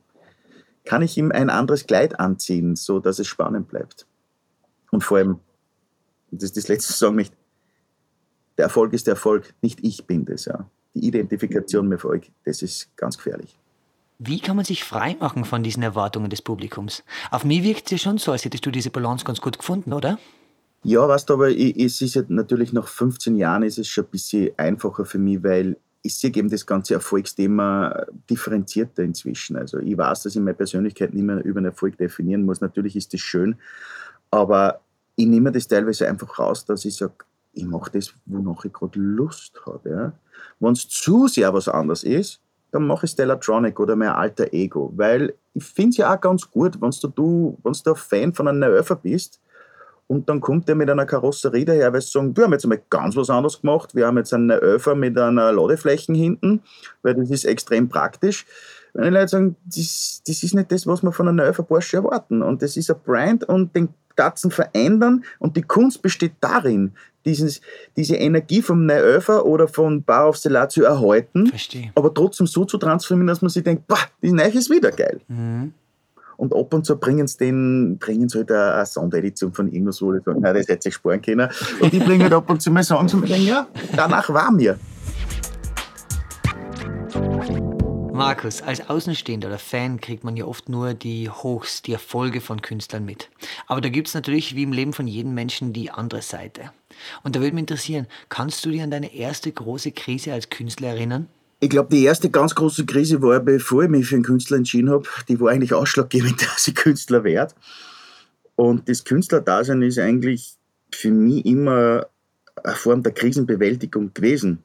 [0.85, 4.07] Kann ich ihm ein anderes Kleid anziehen, so dass es spannend bleibt?
[4.91, 5.39] Und vor allem,
[6.31, 7.37] das ist das letzte sagen möchte,
[8.57, 10.47] der Erfolg ist der Erfolg, nicht ich bin das.
[10.47, 10.69] Ja.
[10.95, 13.60] Die Identifikation mit Erfolg, das ist ganz gefährlich.
[14.23, 17.03] Wie kann man sich frei machen von diesen Erwartungen des Publikums?
[17.31, 19.95] Auf mich wirkt es ja schon so, als hättest du diese Balance ganz gut gefunden,
[19.95, 20.19] oder?
[20.83, 24.11] Ja, weißt du, aber es ist ja natürlich nach 15 Jahren ist es schon ein
[24.11, 29.57] bisschen einfacher für mich, weil ich sehe eben das ganze Erfolgsthema differenzierter inzwischen.
[29.57, 32.61] Also ich weiß, dass ich meine Persönlichkeit nicht mehr über einen Erfolg definieren muss.
[32.61, 33.57] Natürlich ist das schön,
[34.31, 34.83] aber
[35.17, 37.15] ich nehme das teilweise einfach raus, dass ich sage,
[37.55, 39.89] ich mache das, wonach ich gerade Lust habe.
[39.89, 40.13] Ja?
[40.59, 44.93] Wenn es zu sehr was anderes ist, dann mache ich Stellatronic oder mein alter Ego.
[44.97, 48.49] Weil ich finde es ja auch ganz gut, wenn du, wenn du ein Fan von
[48.49, 49.41] einem Neuöfer bist
[50.07, 52.83] und dann kommt der mit einer Karosserie daher, weil sie sagen, wir haben jetzt mal
[52.91, 56.63] ganz was anderes gemacht, wir haben jetzt einen Neuöfer mit einer Ladeflächen hinten,
[57.03, 58.45] weil das ist extrem praktisch.
[58.93, 61.99] Wenn die Leute sagen, das, das ist nicht das, was wir von einem Neuöfer Porsche
[61.99, 66.93] erwarten und das ist ein Brand und den Tatzen verändern und die Kunst besteht darin,
[67.25, 67.61] dieses,
[67.97, 71.93] diese Energie vom Neuöfer oder von Bar auf zu erhalten, Verstehe.
[71.95, 75.21] aber trotzdem so zu transformieren, dass man sich denkt, boah, das Neue ist wieder geil.
[75.29, 75.75] Mhm.
[76.37, 80.01] Und ab und zu bringen sie den, bringen sie halt eine, eine Sonderedition von irgendwas,
[80.01, 81.51] wo ich nein, das hätte sich sparen können.
[81.81, 84.79] Und die bringen halt ab und zu mal Songs und denken, ja, danach war mir.
[88.15, 92.63] Markus, als Außenstehender oder Fan kriegt man ja oft nur die Hochs, die Erfolge von
[92.63, 93.29] Künstlern mit.
[93.67, 96.71] Aber da gibt es natürlich wie im Leben von jedem Menschen die andere Seite.
[97.23, 100.89] Und da würde mich interessieren, kannst du dich an deine erste große Krise als Künstler
[100.89, 101.27] erinnern?
[101.61, 104.91] Ich glaube, die erste ganz große Krise war, bevor ich mich für einen Künstler entschieden
[104.91, 107.55] habe, die war eigentlich ausschlaggebend, dass ich Künstler werde.
[108.57, 110.55] Und das Künstlerdasein ist eigentlich
[110.93, 112.07] für mich immer
[112.63, 114.63] eine Form der Krisenbewältigung gewesen.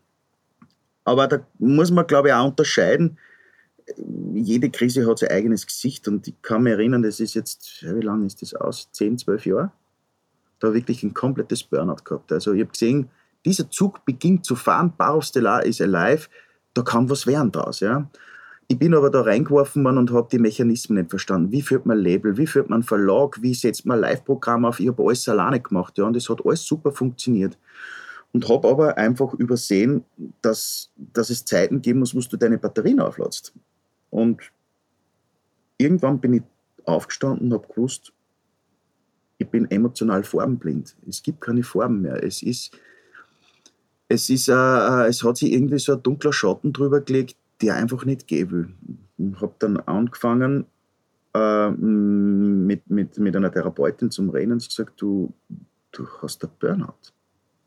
[1.03, 3.17] Aber da muss man, glaube ich, auch unterscheiden,
[4.33, 8.01] jede Krise hat sein eigenes Gesicht und ich kann mich erinnern, das ist jetzt, wie
[8.01, 8.89] lange ist das aus?
[8.91, 9.71] 10, 12 Jahre?
[10.65, 12.31] Da wirklich ein komplettes Burnout gehabt.
[12.31, 13.07] Also ich habe gesehen,
[13.45, 16.27] dieser Zug beginnt zu fahren, Bar Stellar ist alive,
[16.73, 17.81] da kann was werden draus.
[17.81, 18.09] Ja?
[18.67, 21.51] Ich bin aber da reingeworfen worden und habe die Mechanismen nicht verstanden.
[21.51, 24.79] Wie führt man Label, wie führt man Verlag, wie setzt man Live-Programm auf?
[24.79, 27.59] Ich habe alles alleine gemacht ja, und es hat alles super funktioniert.
[28.33, 30.03] Und habe aber einfach übersehen,
[30.41, 33.53] dass, dass es Zeiten geben muss, wo du deine Batterien aufladst.
[34.09, 34.41] Und
[35.77, 36.43] irgendwann bin ich
[36.85, 38.13] aufgestanden und habe gewusst,
[39.37, 40.95] ich bin emotional formblind.
[41.07, 42.23] Es gibt keine Form mehr.
[42.23, 42.77] Es ist,
[44.07, 48.05] es, ist, äh, es hat sich irgendwie so ein dunkler Schatten drüber gelegt, der einfach
[48.05, 48.73] nicht gehen will.
[49.17, 50.65] Ich habe dann angefangen,
[51.33, 55.33] äh, mit, mit, mit einer Therapeutin zum Reden und sie gesagt, du,
[55.91, 56.93] du hast ein Burnout.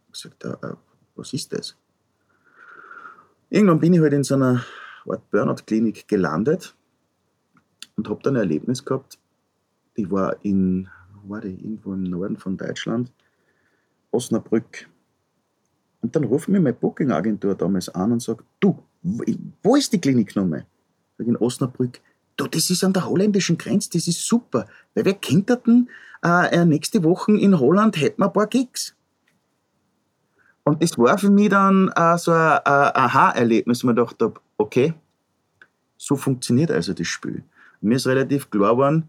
[0.06, 0.74] Ich gesagt, äh,
[1.14, 1.76] was ist das?
[3.50, 4.64] Irgendwann bin ich halt in so einer
[5.06, 6.74] Art Burnout-Klinik gelandet
[7.96, 9.18] und habe dann ein Erlebnis gehabt.
[9.94, 10.88] Ich war in,
[11.28, 13.12] war die, irgendwo im Norden von Deutschland,
[14.10, 14.88] Osnabrück.
[16.00, 20.64] Und dann ruft mir meine Booking-Agentur damals an und sagt, du, wo ist die Kliniknummer?
[21.16, 22.00] Sag in Osnabrück.
[22.36, 24.66] Du, das ist an der holländischen Grenze, das ist super.
[24.94, 25.88] Weil wir könnten
[26.22, 28.94] äh, nächste Woche in Holland hätten wir ein paar Gigs.
[30.64, 34.34] Und das war für mich dann äh, so ein, ein Aha-Erlebnis, wo ich gedacht habe,
[34.56, 34.94] okay,
[35.96, 37.42] so funktioniert also das Spiel.
[37.80, 39.08] Mir ist relativ klar geworden,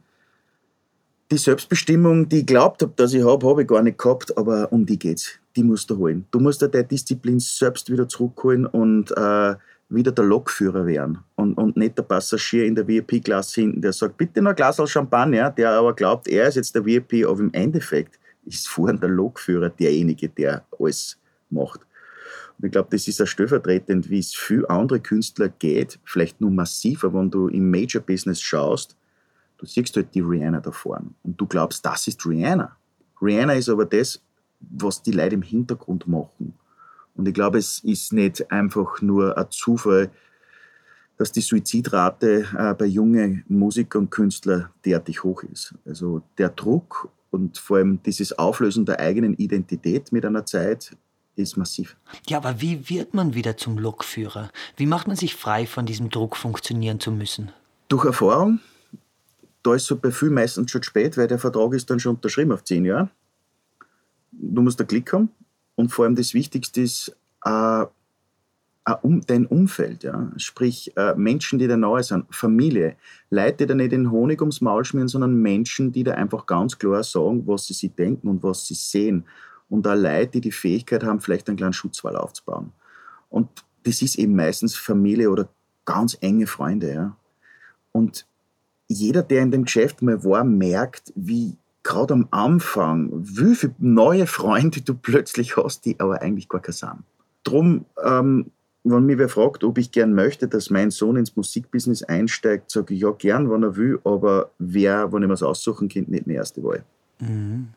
[1.32, 4.72] die Selbstbestimmung, die ich glaubt habe, dass ich habe, habe ich gar nicht gehabt, aber
[4.72, 5.40] um die geht's.
[5.56, 6.26] Die musst du holen.
[6.32, 9.56] Du musst dir deine Disziplin selbst wieder zurückholen und äh,
[9.90, 14.18] wieder der Lokführer werden und, und nicht der Passagier in der VIP-Klasse hinten, der sagt,
[14.18, 17.54] bitte noch ein Glas Champagner, der aber glaubt, er ist jetzt der VIP, aber im
[17.54, 21.18] Endeffekt ist vorhin der Lokführer derjenige, der alles
[21.50, 21.82] macht.
[22.58, 26.52] Und ich glaube, das ist ja stellvertretend, wie es für andere Künstler geht, vielleicht nur
[26.52, 28.96] massiver, wenn du im Major-Business schaust,
[29.60, 32.76] du siehst halt die Rihanna da vorne und du glaubst, das ist Rihanna.
[33.22, 34.22] Rihanna ist aber das,
[34.60, 36.54] was die Leute im Hintergrund machen.
[37.16, 40.10] Und ich glaube, es ist nicht einfach nur ein Zufall,
[41.18, 45.76] dass die Suizidrate äh, bei jungen Musikern und Künstlern derartig hoch ist.
[45.86, 50.96] Also der Druck und vor allem dieses Auflösen der eigenen Identität mit einer Zeit
[51.36, 51.98] ist massiv.
[52.28, 54.50] Ja, aber wie wird man wieder zum Lokführer?
[54.78, 57.52] Wie macht man sich frei von diesem Druck, funktionieren zu müssen?
[57.90, 58.60] Durch Erfahrung.
[59.64, 62.52] Da ist so bei vielen meistens schon spät, weil der Vertrag ist dann schon unterschrieben
[62.52, 63.10] auf zehn Jahre.
[64.32, 65.30] Du musst da Klick haben
[65.76, 67.86] und vor allem das Wichtigste ist äh,
[69.02, 70.32] um, dein Umfeld, ja?
[70.38, 72.96] sprich äh, Menschen, die da nahe sind, Familie,
[73.30, 76.78] Leute, die da nicht den Honig ums Maul schmieren, sondern Menschen, die da einfach ganz
[76.78, 79.26] klar sagen, was sie sich denken und was sie sehen
[79.70, 82.72] und auch Leute, die die Fähigkeit haben, vielleicht einen kleinen Schutzwall aufzubauen.
[83.30, 83.48] Und
[83.84, 85.50] das ist eben meistens Familie oder
[85.86, 86.94] ganz enge Freunde.
[86.94, 87.18] Ja.
[87.92, 88.26] Und
[88.90, 94.28] jeder, der in dem Geschäft mal war, merkt, wie gerade am Anfang, wie viele neue
[94.28, 97.04] Freunde du plötzlich hast, die aber eigentlich gar keine sind.
[97.44, 98.52] Drum, ähm,
[98.84, 102.94] wenn mich wer fragt, ob ich gern möchte, dass mein Sohn ins Musikbusiness einsteigt, sage
[102.94, 106.26] ich ja gern, wenn er will, aber wer, wenn ich mir es aussuchen könnte, nicht
[106.26, 106.84] die erste Wahl.
[107.20, 107.70] Mhm.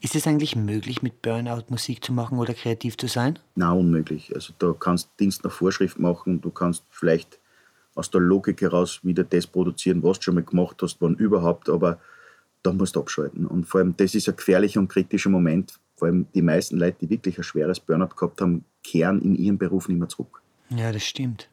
[0.00, 3.38] Ist es eigentlich möglich, mit Burnout Musik zu machen oder kreativ zu sein?
[3.56, 4.32] Nein, unmöglich.
[4.34, 7.40] Also da kannst Dienst nach Vorschrift machen, du kannst vielleicht
[7.94, 11.68] aus der Logik heraus wieder das produzieren, was du schon mal gemacht hast, wann überhaupt,
[11.68, 11.98] aber
[12.62, 13.46] da musst du abschalten.
[13.46, 15.78] Und vor allem, das ist ein gefährlicher und kritischer Moment.
[15.96, 19.58] Vor allem die meisten Leute, die wirklich ein schweres Burnout gehabt haben, kehren in ihrem
[19.58, 20.40] Beruf nicht mehr zurück.
[20.70, 21.48] Ja, das stimmt.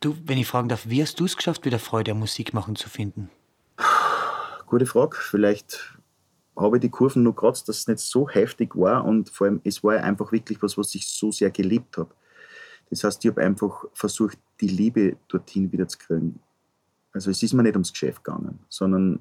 [0.00, 2.88] Du, wenn ich fragen darf, wie hast du es geschafft, wieder Freude am Musikmachen zu
[2.88, 3.30] finden?
[4.66, 5.16] Gute Frage.
[5.18, 5.98] Vielleicht
[6.56, 9.60] habe ich die Kurven nur kratzt, dass es nicht so heftig war und vor allem,
[9.64, 12.10] es war einfach wirklich was, was ich so sehr geliebt habe.
[12.90, 16.40] Das heißt, ich habe einfach versucht, die Liebe dorthin wieder zu kriegen.
[17.12, 19.18] Also es ist mir nicht ums Geschäft gegangen, sondern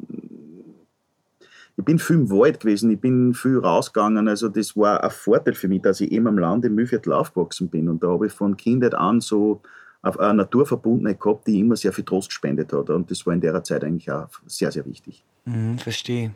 [1.75, 4.27] ich bin viel im Wald gewesen, ich bin viel rausgegangen.
[4.27, 7.69] Also das war ein Vorteil für mich, dass ich eben am Land im Mühlviertel aufgewachsen
[7.69, 7.89] bin.
[7.89, 9.61] Und da habe ich von Kindheit an so
[10.03, 12.89] eine Naturverbundenheit gehabt, die immer sehr viel Trost gespendet hat.
[12.89, 15.23] Und das war in der Zeit eigentlich auch sehr, sehr wichtig.
[15.45, 16.35] Mhm, verstehe.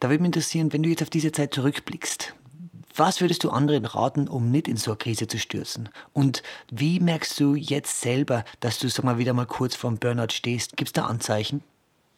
[0.00, 2.34] Da würde mich interessieren, wenn du jetzt auf diese Zeit zurückblickst,
[2.94, 5.88] was würdest du anderen raten, um nicht in so eine Krise zu stürzen?
[6.12, 9.98] Und wie merkst du jetzt selber, dass du sag mal, wieder mal kurz vor dem
[9.98, 10.76] Burnout stehst?
[10.76, 11.62] Gibt es da Anzeichen?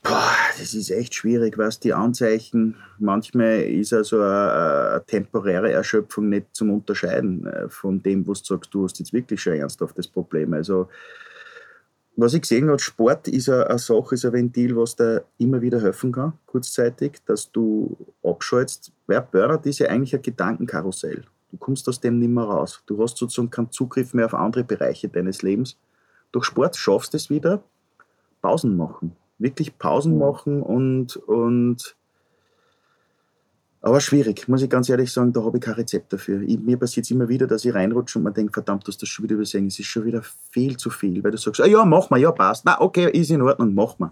[0.03, 2.77] Boah, das ist echt schwierig, was die Anzeichen.
[2.99, 4.53] Manchmal ist also eine,
[4.93, 9.15] eine, temporäre Erschöpfung nicht zum Unterscheiden äh, von dem, was du sagst, du hast jetzt
[9.15, 10.53] wirklich schon ernsthaftes Problem.
[10.53, 10.89] Also
[12.17, 15.61] was ich gesehen habe, Sport ist eine, eine Sache, ist ein Ventil, was dir immer
[15.61, 18.93] wieder helfen kann, kurzzeitig, dass du abschaltest.
[19.07, 21.25] Weil Burnout ist ja eigentlich ein Gedankenkarussell.
[21.51, 22.83] Du kommst aus dem nicht mehr raus.
[22.87, 25.77] Du hast sozusagen keinen Zugriff mehr auf andere Bereiche deines Lebens.
[26.33, 27.63] Durch Sport schaffst du es wieder,
[28.43, 29.17] Pausen machen.
[29.39, 31.97] Wirklich Pausen machen und, und
[33.85, 36.41] aber schwierig, muss ich ganz ehrlich sagen, da habe ich kein Rezept dafür.
[36.41, 39.03] Ich, mir passiert es immer wieder, dass ich reinrutsche und man denkt, verdammt, du hast
[39.03, 39.67] das schon wieder übersehen.
[39.67, 42.33] Es ist schon wieder viel zu viel, weil du sagst, ah, ja, mach mal, ja,
[42.33, 42.65] passt.
[42.65, 44.11] Na, okay, ist in Ordnung, mach mal.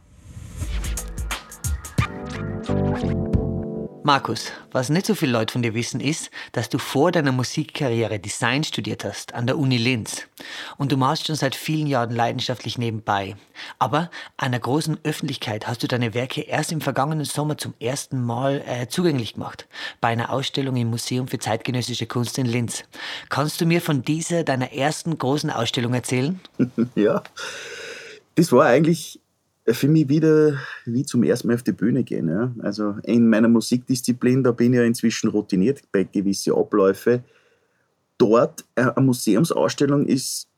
[4.04, 8.18] Markus, was nicht so viele Leute von dir wissen, ist, dass du vor deiner Musikkarriere
[8.18, 10.22] Design studiert hast an der Uni Linz.
[10.76, 13.36] Und du machst schon seit vielen Jahren leidenschaftlich nebenbei.
[13.78, 18.64] Aber einer großen Öffentlichkeit hast du deine Werke erst im vergangenen Sommer zum ersten Mal
[18.66, 19.68] äh, zugänglich gemacht.
[20.00, 22.82] Bei einer Ausstellung im Museum für zeitgenössische Kunst in Linz.
[23.28, 26.40] Kannst du mir von dieser, deiner ersten großen Ausstellung erzählen?
[26.96, 27.22] ja,
[28.34, 29.21] das war eigentlich
[29.66, 32.28] für mich wieder wie zum ersten Mal auf die Bühne gehen.
[32.28, 32.52] Ja.
[32.60, 37.22] Also in meiner Musikdisziplin, da bin ich ja inzwischen routiniert bei gewissen Abläufen.
[38.18, 40.48] Dort äh, eine Museumsausstellung ist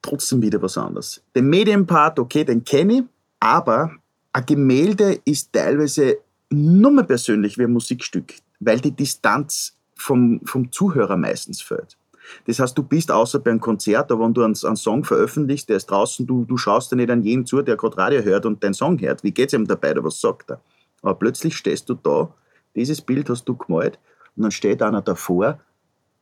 [0.00, 1.22] trotzdem wieder was anderes.
[1.34, 3.02] Den Medienpart, okay, den kenne ich,
[3.40, 3.92] aber
[4.32, 6.18] ein Gemälde ist teilweise
[6.50, 11.96] nur mehr persönlich wie ein Musikstück, weil die Distanz vom, vom Zuhörer meistens fällt.
[12.46, 15.76] Das heißt, du bist außer beim Konzert, aber wenn du einen, einen, Song veröffentlichst, der
[15.76, 18.62] ist draußen, du, du schaust ja nicht an jeden zu, der gerade Radio hört und
[18.62, 19.22] deinen Song hört.
[19.22, 20.60] Wie geht es ihm dabei oder was sagt er?
[21.02, 22.32] Aber plötzlich stehst du da,
[22.74, 23.98] dieses Bild hast du gemalt
[24.36, 25.60] und dann steht einer davor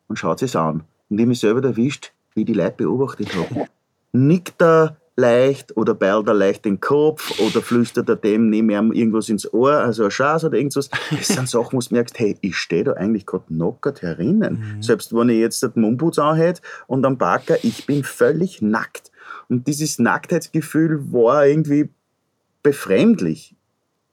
[0.09, 0.85] und schaut es an.
[1.09, 3.67] Und ich mich selber erwischt, wie die Leute beobachtet haben.
[4.13, 8.93] Nickt er leicht oder beilt er leicht den Kopf oder flüstert er dem neben ihm
[8.93, 10.91] irgendwas ins Ohr, also ein Schaß oder irgendwas.
[11.11, 14.77] Das sind Sachen, wo du merkst, hey, ich stehe da eigentlich gerade knockert herinnen.
[14.77, 14.83] Mhm.
[14.83, 19.11] Selbst wenn ich jetzt den Mundputz anhätte und am Backer, ich bin völlig nackt.
[19.49, 21.91] Und dieses Nacktheitsgefühl war irgendwie
[22.63, 23.55] befremdlich.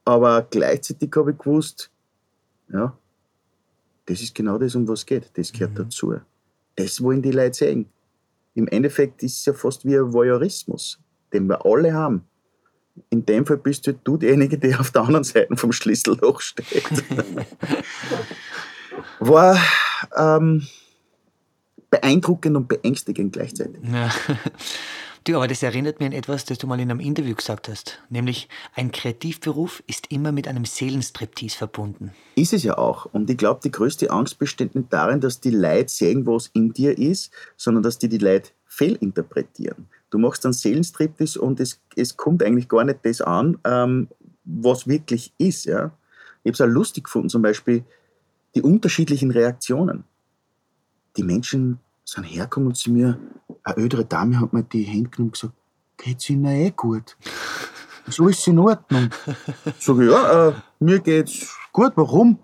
[0.04, 1.90] Aber gleichzeitig habe ich gewusst,
[2.72, 2.96] ja,
[4.06, 5.30] das ist genau das, um was es geht.
[5.34, 5.76] Das gehört mhm.
[5.76, 6.14] dazu.
[6.76, 7.86] Das wollen die Leute sehen
[8.58, 10.98] im Endeffekt ist es ja fast wie ein Voyeurismus,
[11.32, 12.24] den wir alle haben.
[13.08, 16.82] In dem Fall bist du, du derjenige, der auf der anderen Seite vom Schlüsselloch steht.
[19.20, 19.56] War
[20.16, 20.66] ähm,
[21.88, 23.80] beeindruckend und beängstigend gleichzeitig.
[23.84, 24.10] Ja.
[25.28, 27.98] Du, aber das erinnert mich an etwas, das du mal in einem Interview gesagt hast.
[28.08, 32.12] Nämlich, ein Kreativberuf ist immer mit einem Seelenstriptease verbunden.
[32.34, 33.04] Ist es ja auch.
[33.04, 36.72] Und ich glaube, die größte Angst besteht nicht darin, dass die Leute sehen, was in
[36.72, 39.90] dir ist, sondern dass die die Leute fehlinterpretieren.
[40.08, 44.08] Du machst einen Seelenstriptease und es, es kommt eigentlich gar nicht das an, ähm,
[44.46, 45.66] was wirklich ist.
[45.66, 45.92] Ja?
[46.42, 47.84] Ich habe es auch lustig gefunden, zum Beispiel
[48.54, 50.04] die unterschiedlichen Reaktionen.
[51.18, 53.18] Die Menschen sind hergekommen und zu mir,
[53.62, 55.54] eine ältere Dame hat mir die Hände genommen und gesagt,
[55.98, 57.16] geht's Ihnen eh gut?
[58.06, 59.10] So ist in Ordnung.
[59.78, 61.92] Sag ich, ja, äh, mir geht's gut.
[61.96, 62.38] Warum?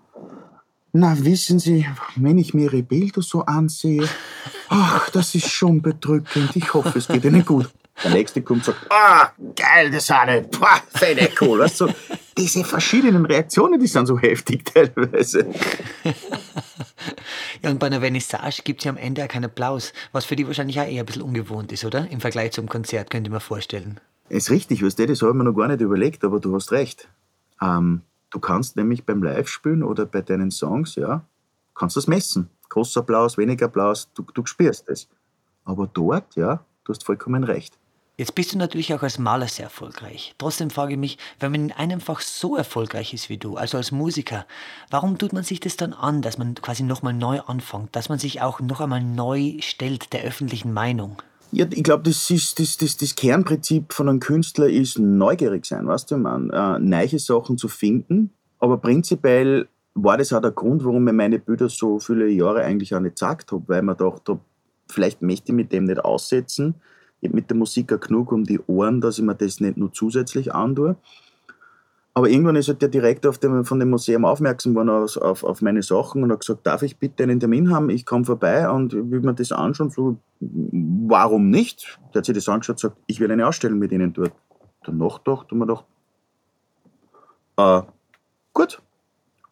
[0.93, 4.07] Na, wissen Sie, wenn ich mir Ihre Bilder so ansehe,
[4.69, 6.55] ach, das ist schon bedrückend.
[6.55, 7.69] Ich hoffe, es geht Ihnen gut.
[8.03, 11.59] Der nächste kommt und sagt, ah, geil, das ist eine, boah, fette cool.
[11.59, 11.87] Weißt du,
[12.37, 15.47] diese verschiedenen Reaktionen, die sind so heftig teilweise.
[17.65, 20.35] Ja, und bei einer Vernissage gibt es ja am Ende auch keinen Applaus, was für
[20.35, 22.07] die wahrscheinlich auch eher ein bisschen ungewohnt ist, oder?
[22.11, 23.99] Im Vergleich zum Konzert, könnte ich mir vorstellen.
[24.29, 27.09] Ist richtig, was das habe ich mir noch gar nicht überlegt, aber du hast recht.
[27.59, 31.25] Ähm, du kannst nämlich beim Live-Spielen oder bei deinen Songs, ja,
[31.73, 32.51] kannst das messen.
[32.69, 35.07] Großer Applaus, weniger Applaus, du, du spürst es.
[35.63, 37.79] Aber dort, ja, du hast vollkommen recht.
[38.17, 40.35] Jetzt bist du natürlich auch als Maler sehr erfolgreich.
[40.37, 43.75] Trotzdem frage ich mich, wenn man in einem Fach so erfolgreich ist wie du, also
[43.75, 44.45] als Musiker,
[44.89, 48.17] warum tut man sich das dann an, dass man quasi nochmal neu anfängt, dass man
[48.17, 51.21] sich auch noch einmal neu stellt der öffentlichen Meinung?
[51.51, 55.85] Ja, ich glaube, das ist das, das, das Kernprinzip von einem Künstler ist neugierig sein,
[55.85, 58.29] weißt du, man, äh, neue Sachen zu finden.
[58.59, 62.95] Aber prinzipiell war das auch der Grund, warum ich meine Bilder so viele Jahre eigentlich
[62.95, 64.39] auch nicht gesagt habe, weil man dachte,
[64.87, 66.75] vielleicht möchte ich mit dem nicht aussetzen
[67.21, 70.53] mit der Musik auch genug um die Ohren, dass ich mir das nicht nur zusätzlich
[70.53, 70.95] antue.
[72.17, 75.61] Aber irgendwann ist halt der Direktor dem, von dem Museum aufmerksam geworden auf, auf, auf,
[75.61, 77.89] meine Sachen und hat gesagt, darf ich bitte einen Termin haben?
[77.89, 79.89] Ich komme vorbei und will mir das anschauen.
[79.89, 81.99] So, warum nicht?
[82.13, 84.31] Der hat sich das angeschaut und sagt, ich will eine Ausstellung mit Ihnen dort.
[84.85, 85.83] Danach dachte man doch,
[87.57, 87.81] äh,
[88.53, 88.81] gut,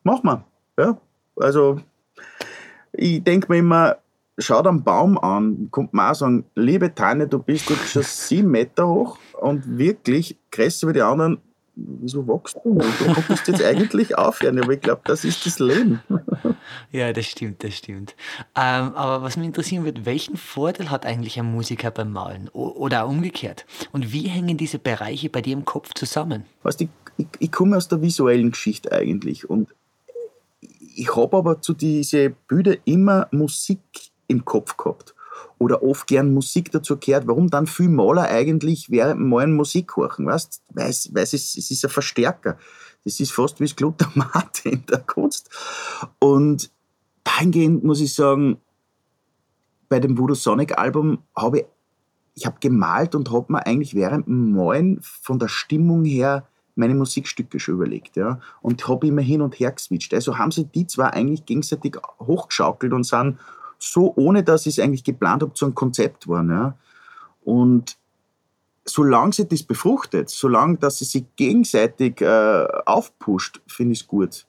[0.04, 0.46] mach mal.
[0.78, 0.98] Ja,
[1.36, 1.82] also
[2.94, 3.98] ich denke mir immer,
[4.38, 8.52] schaut einen Baum an, kommt man auch sagen, liebe Tanne, du bist jetzt schon sieben
[8.52, 11.40] Meter hoch und wirklich größer wie die anderen.
[11.76, 12.78] Wieso wächst du?
[12.78, 16.02] Du musst jetzt eigentlich aufhören, aber ich glaube, das ist das Leben.
[16.92, 18.16] Ja, das stimmt, das stimmt.
[18.56, 22.48] Ähm, aber was mich interessieren wird, welchen Vorteil hat eigentlich ein Musiker beim Malen?
[22.50, 23.66] oder auch umgekehrt?
[23.92, 26.46] Und wie hängen diese Bereiche bei dir im Kopf zusammen?
[26.64, 29.76] Weißt, ich, ich, ich komme aus der visuellen Geschichte eigentlich und
[30.96, 33.82] ich habe aber zu diesen Bildern immer Musik
[34.28, 35.16] im Kopf gehabt.
[35.58, 37.28] Oder oft gern Musik dazu gehört.
[37.28, 40.26] Warum dann viel Maler eigentlich während dem Malen Musik hören?
[40.26, 40.62] Weißt?
[40.70, 42.58] Weil, weil es, es ist ein Verstärker.
[43.04, 45.50] Das ist fast wie das Glutamat in der Kunst.
[46.20, 46.72] Und
[47.24, 48.58] dahingehend muss ich sagen,
[49.90, 51.66] bei dem Voodoo Sonic Album habe ich,
[52.36, 56.96] ich habe gemalt und habe mir eigentlich während dem Malen von der Stimmung her meine
[56.96, 60.14] Musikstücke schon überlegt, ja, und habe immer hin und her geswitcht.
[60.14, 63.38] Also haben sie die zwei eigentlich gegenseitig hochgeschaukelt und sind
[63.84, 66.78] so, ohne dass ich es eigentlich geplant habe, zu einem Konzept geworden, ja.
[67.44, 67.98] Und
[68.86, 74.46] solange sie das befruchtet, solange dass sie sich gegenseitig äh, aufpusht, finde ich es gut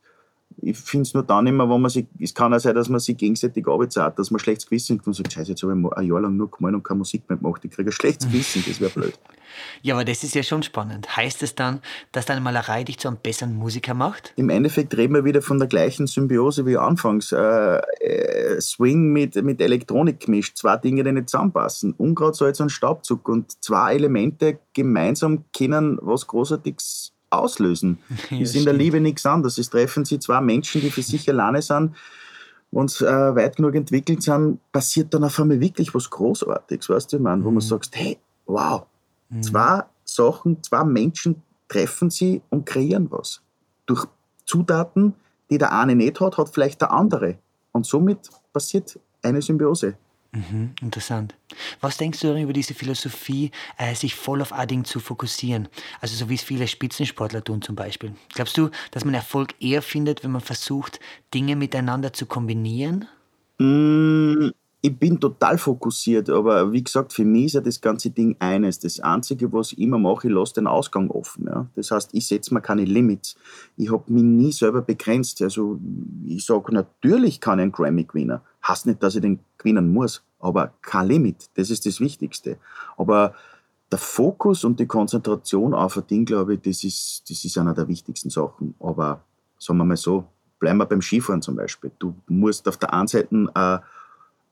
[0.60, 3.00] ich finde es nur dann immer, wo man sich, es kann auch sein, dass man
[3.00, 6.06] sich gegenseitig arbeitsart, dass man schlechtes Gewissen hat und sagt, scheiße, jetzt habe ich ein
[6.06, 8.80] Jahr lang nur gemalt und keine Musik mehr gemacht, ich kriege ein schlechtes Gewissen, das
[8.80, 9.18] wäre blöd.
[9.82, 11.16] Ja, aber das ist ja schon spannend.
[11.16, 11.80] Heißt es dann,
[12.12, 14.32] dass deine Malerei dich zu einem besseren Musiker macht?
[14.36, 17.30] Im Endeffekt reden wir wieder von der gleichen Symbiose wie anfangs.
[17.30, 21.92] Äh, äh, Swing mit, mit Elektronik gemischt, zwei Dinge, die nicht zusammenpassen.
[21.92, 27.98] Unkraut, Salz und Staubzug und zwei Elemente gemeinsam können was Großartiges auslösen.
[28.30, 29.58] Ja, ist in der Liebe nichts anderes.
[29.58, 31.94] Es treffen sich zwei Menschen, die für sich alleine sind,
[32.74, 37.12] wenn sie äh, weit genug entwickelt sind, passiert dann auf einmal wirklich was Großartiges, weißt
[37.12, 37.54] du, man, wo mhm.
[37.54, 38.86] man sagt, hey, wow,
[39.30, 39.42] mhm.
[39.42, 43.42] zwei Sachen, zwei Menschen treffen sie und kreieren was.
[43.86, 44.06] Durch
[44.44, 45.14] Zutaten,
[45.50, 47.38] die der eine nicht hat, hat vielleicht der andere.
[47.72, 49.96] Und somit passiert eine Symbiose.
[50.34, 51.34] Mhm, interessant.
[51.80, 55.68] Was denkst du über diese Philosophie, äh, sich voll auf ein Ding zu fokussieren?
[56.00, 58.14] Also so wie es viele Spitzensportler tun zum Beispiel.
[58.34, 60.98] Glaubst du, dass man Erfolg eher findet, wenn man versucht,
[61.32, 63.06] Dinge miteinander zu kombinieren?
[63.58, 68.36] Mm, ich bin total fokussiert, aber wie gesagt, für mich ist ja das ganze Ding
[68.40, 68.80] eines.
[68.80, 71.46] Das Einzige, was ich immer mache, ich lasse den Ausgang offen.
[71.46, 71.68] Ja?
[71.76, 73.36] Das heißt, ich setze mir keine Limits.
[73.76, 75.40] Ich habe mich nie selber begrenzt.
[75.42, 75.78] Also
[76.26, 78.40] ich sage, natürlich kann ich einen Grammy gewinnen.
[78.66, 81.50] Heißt nicht, dass ich den gewinnen muss, aber kein Limit.
[81.54, 82.58] Das ist das Wichtigste.
[82.96, 83.34] Aber
[83.90, 87.74] der Fokus und die Konzentration auf ein Ding, glaube ich, das ist, das ist einer
[87.74, 88.74] der wichtigsten Sachen.
[88.80, 89.20] Aber
[89.58, 90.24] sagen wir mal so,
[90.58, 91.90] bleiben wir beim Skifahren zum Beispiel.
[91.98, 93.78] Du musst auf der einen Seite äh,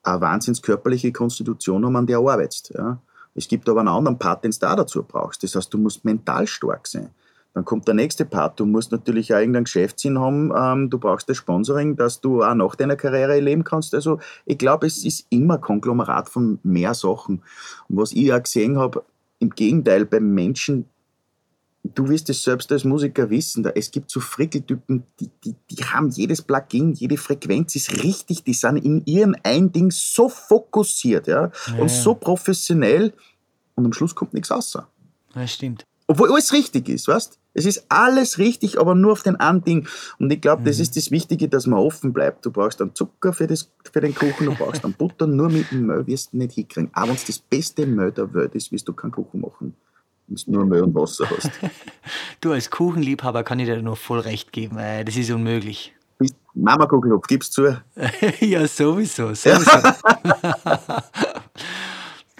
[0.03, 2.73] eine wahnsinns körperliche Konstitution haben, an der du arbeitest.
[2.75, 2.99] Ja.
[3.35, 5.43] Es gibt aber einen anderen Part, den du da dazu brauchst.
[5.43, 7.11] Das heißt, du musst mental stark sein.
[7.55, 8.59] Dann kommt der nächste Part.
[8.59, 10.53] Du musst natürlich auch irgendeinen Geschäftssinn haben.
[10.57, 13.95] Ähm, du brauchst das Sponsoring, dass du auch nach deiner Karriere leben kannst.
[13.95, 17.43] Also ich glaube, es ist immer Konglomerat von mehr Sachen.
[17.89, 19.05] Und was ich auch gesehen habe,
[19.39, 20.87] im Gegenteil, bei Menschen,
[21.83, 26.11] du wirst es selbst als Musiker wissen, es gibt so Frickeltypen, die, die, die haben
[26.11, 31.51] jedes Plugin, jede Frequenz ist richtig, die sind in ihrem ein Ding so fokussiert ja,
[31.67, 33.13] ja und so professionell
[33.75, 34.79] und am Schluss kommt nichts raus.
[35.35, 35.85] Ja, stimmt.
[36.13, 39.89] Obwohl alles richtig ist, weißt Es ist alles richtig, aber nur auf den einen Ding.
[40.19, 40.67] Und ich glaube, mhm.
[40.67, 42.45] das ist das Wichtige, dass man offen bleibt.
[42.45, 45.71] Du brauchst dann Zucker für, das, für den Kuchen, du brauchst dann Butter, nur mit
[45.71, 46.91] dem Mehl wirst du nicht hinkriegen.
[46.93, 49.75] Aber wenn es das beste Mehl der Welt ist, wirst du keinen Kuchen machen
[50.29, 51.51] wenn du nur Mehl und Wasser hast.
[52.41, 54.79] du als Kuchenliebhaber kann ich dir nur voll recht geben.
[54.79, 55.95] Äh, das ist unmöglich.
[56.55, 57.83] Mama Kuchenhopf, gib's zu.
[58.41, 59.35] ja, sowieso.
[59.35, 59.71] sowieso.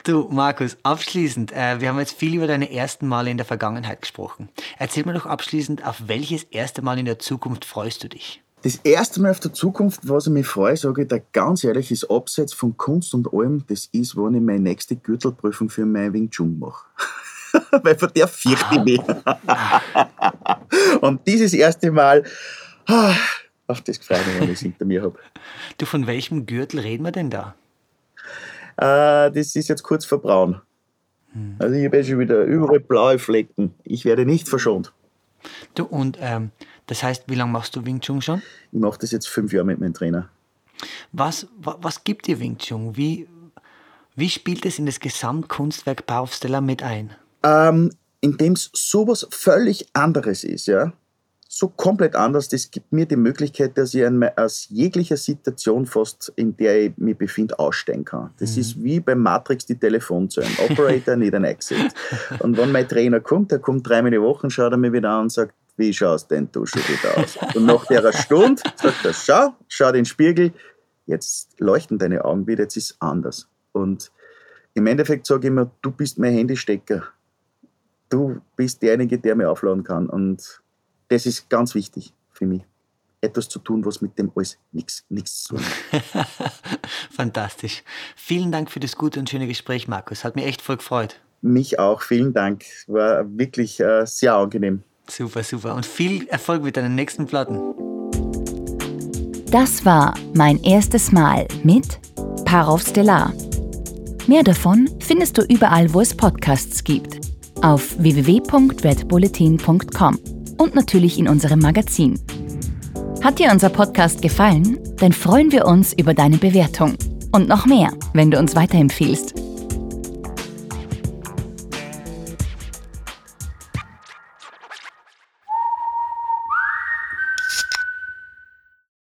[0.05, 4.03] du, Markus, abschließend, äh, wir haben jetzt viel über deine ersten Male in der Vergangenheit
[4.03, 4.49] gesprochen.
[4.79, 8.43] Erzähl mir doch abschließend, auf welches erste Mal in der Zukunft freust du dich?
[8.63, 11.91] Das erste Mal auf der Zukunft, was ich mich freue, sage ich da ganz ehrlich,
[11.91, 16.13] ist abseits von Kunst und allem, das ist, wenn ich meine nächste Gürtelprüfung für mein
[16.13, 16.87] Wing Chun mache.
[17.83, 19.01] weil von der fürchte ich mich.
[21.01, 22.25] Und dieses erste Mal,
[22.87, 23.15] ah,
[23.67, 25.19] auf das mich, wenn ich es hinter mir habe.
[25.79, 27.55] Du, von welchem Gürtel reden wir denn da?
[28.77, 30.61] Äh, das ist jetzt kurz vor braun.
[31.33, 31.57] Hm.
[31.59, 33.75] Also ich habe ja schon wieder überall blaue Flecken.
[33.85, 34.93] Ich werde nicht verschont.
[35.75, 36.51] Du, und ähm,
[36.87, 38.43] das heißt, wie lange machst du Wing Chun schon?
[38.71, 40.29] Ich mache das jetzt fünf Jahre mit meinem Trainer.
[41.13, 42.97] Was, was, was gibt dir Wing Chun?
[42.97, 43.29] Wie,
[44.15, 47.15] wie spielt es in das Gesamtkunstwerk Baufsteller mit ein?
[47.43, 50.93] ähm, indem es sowas völlig anderes ist, ja,
[51.55, 54.07] so komplett anders, das gibt mir die Möglichkeit, dass ich
[54.39, 58.31] aus jeglicher Situation fast, in der ich mich befinde, aussteigen kann.
[58.39, 58.61] Das mhm.
[58.63, 60.51] ist wie beim Matrix die Telefonzellen.
[60.71, 61.93] Operator, need an exit.
[62.39, 65.25] Und wenn mein Trainer kommt, der kommt dreimal die Woche, schaut er mir wieder an
[65.25, 67.37] und sagt, wie schaust denn du schon wieder aus?
[67.55, 70.53] Und nach der Stunde sagt er, schau, schau den Spiegel,
[71.05, 73.47] jetzt leuchten deine Augen wieder, jetzt ist es anders.
[73.73, 74.11] Und
[74.73, 77.03] im Endeffekt sage ich immer, du bist mein Handystecker
[78.13, 80.07] du bist derjenige, der mir aufladen kann.
[80.07, 80.62] Und
[81.13, 82.63] das ist ganz wichtig für mich.
[83.21, 85.05] Etwas zu tun, was mit dem alles nichts
[85.45, 86.27] zu tun hat.
[87.11, 87.85] Fantastisch.
[88.17, 90.25] Vielen Dank für das gute und schöne Gespräch, Markus.
[90.25, 91.21] Hat mir echt voll gefreut.
[91.41, 92.03] Mich auch.
[92.03, 92.65] Vielen Dank.
[92.89, 94.83] War wirklich äh, sehr angenehm.
[95.09, 95.75] Super, super.
[95.75, 97.61] Und viel Erfolg mit deinen nächsten Platten.
[99.51, 102.01] Das war mein erstes Mal mit
[102.45, 103.33] Parov Stellar.
[104.27, 107.21] Mehr davon findest du überall, wo es Podcasts gibt
[107.61, 112.21] auf www.redbulletin.com und natürlich in unserem Magazin.
[113.21, 114.79] Hat dir unser Podcast gefallen?
[114.99, 116.95] Dann freuen wir uns über deine Bewertung.
[117.33, 119.42] Und noch mehr, wenn du uns weiterempfiehlst.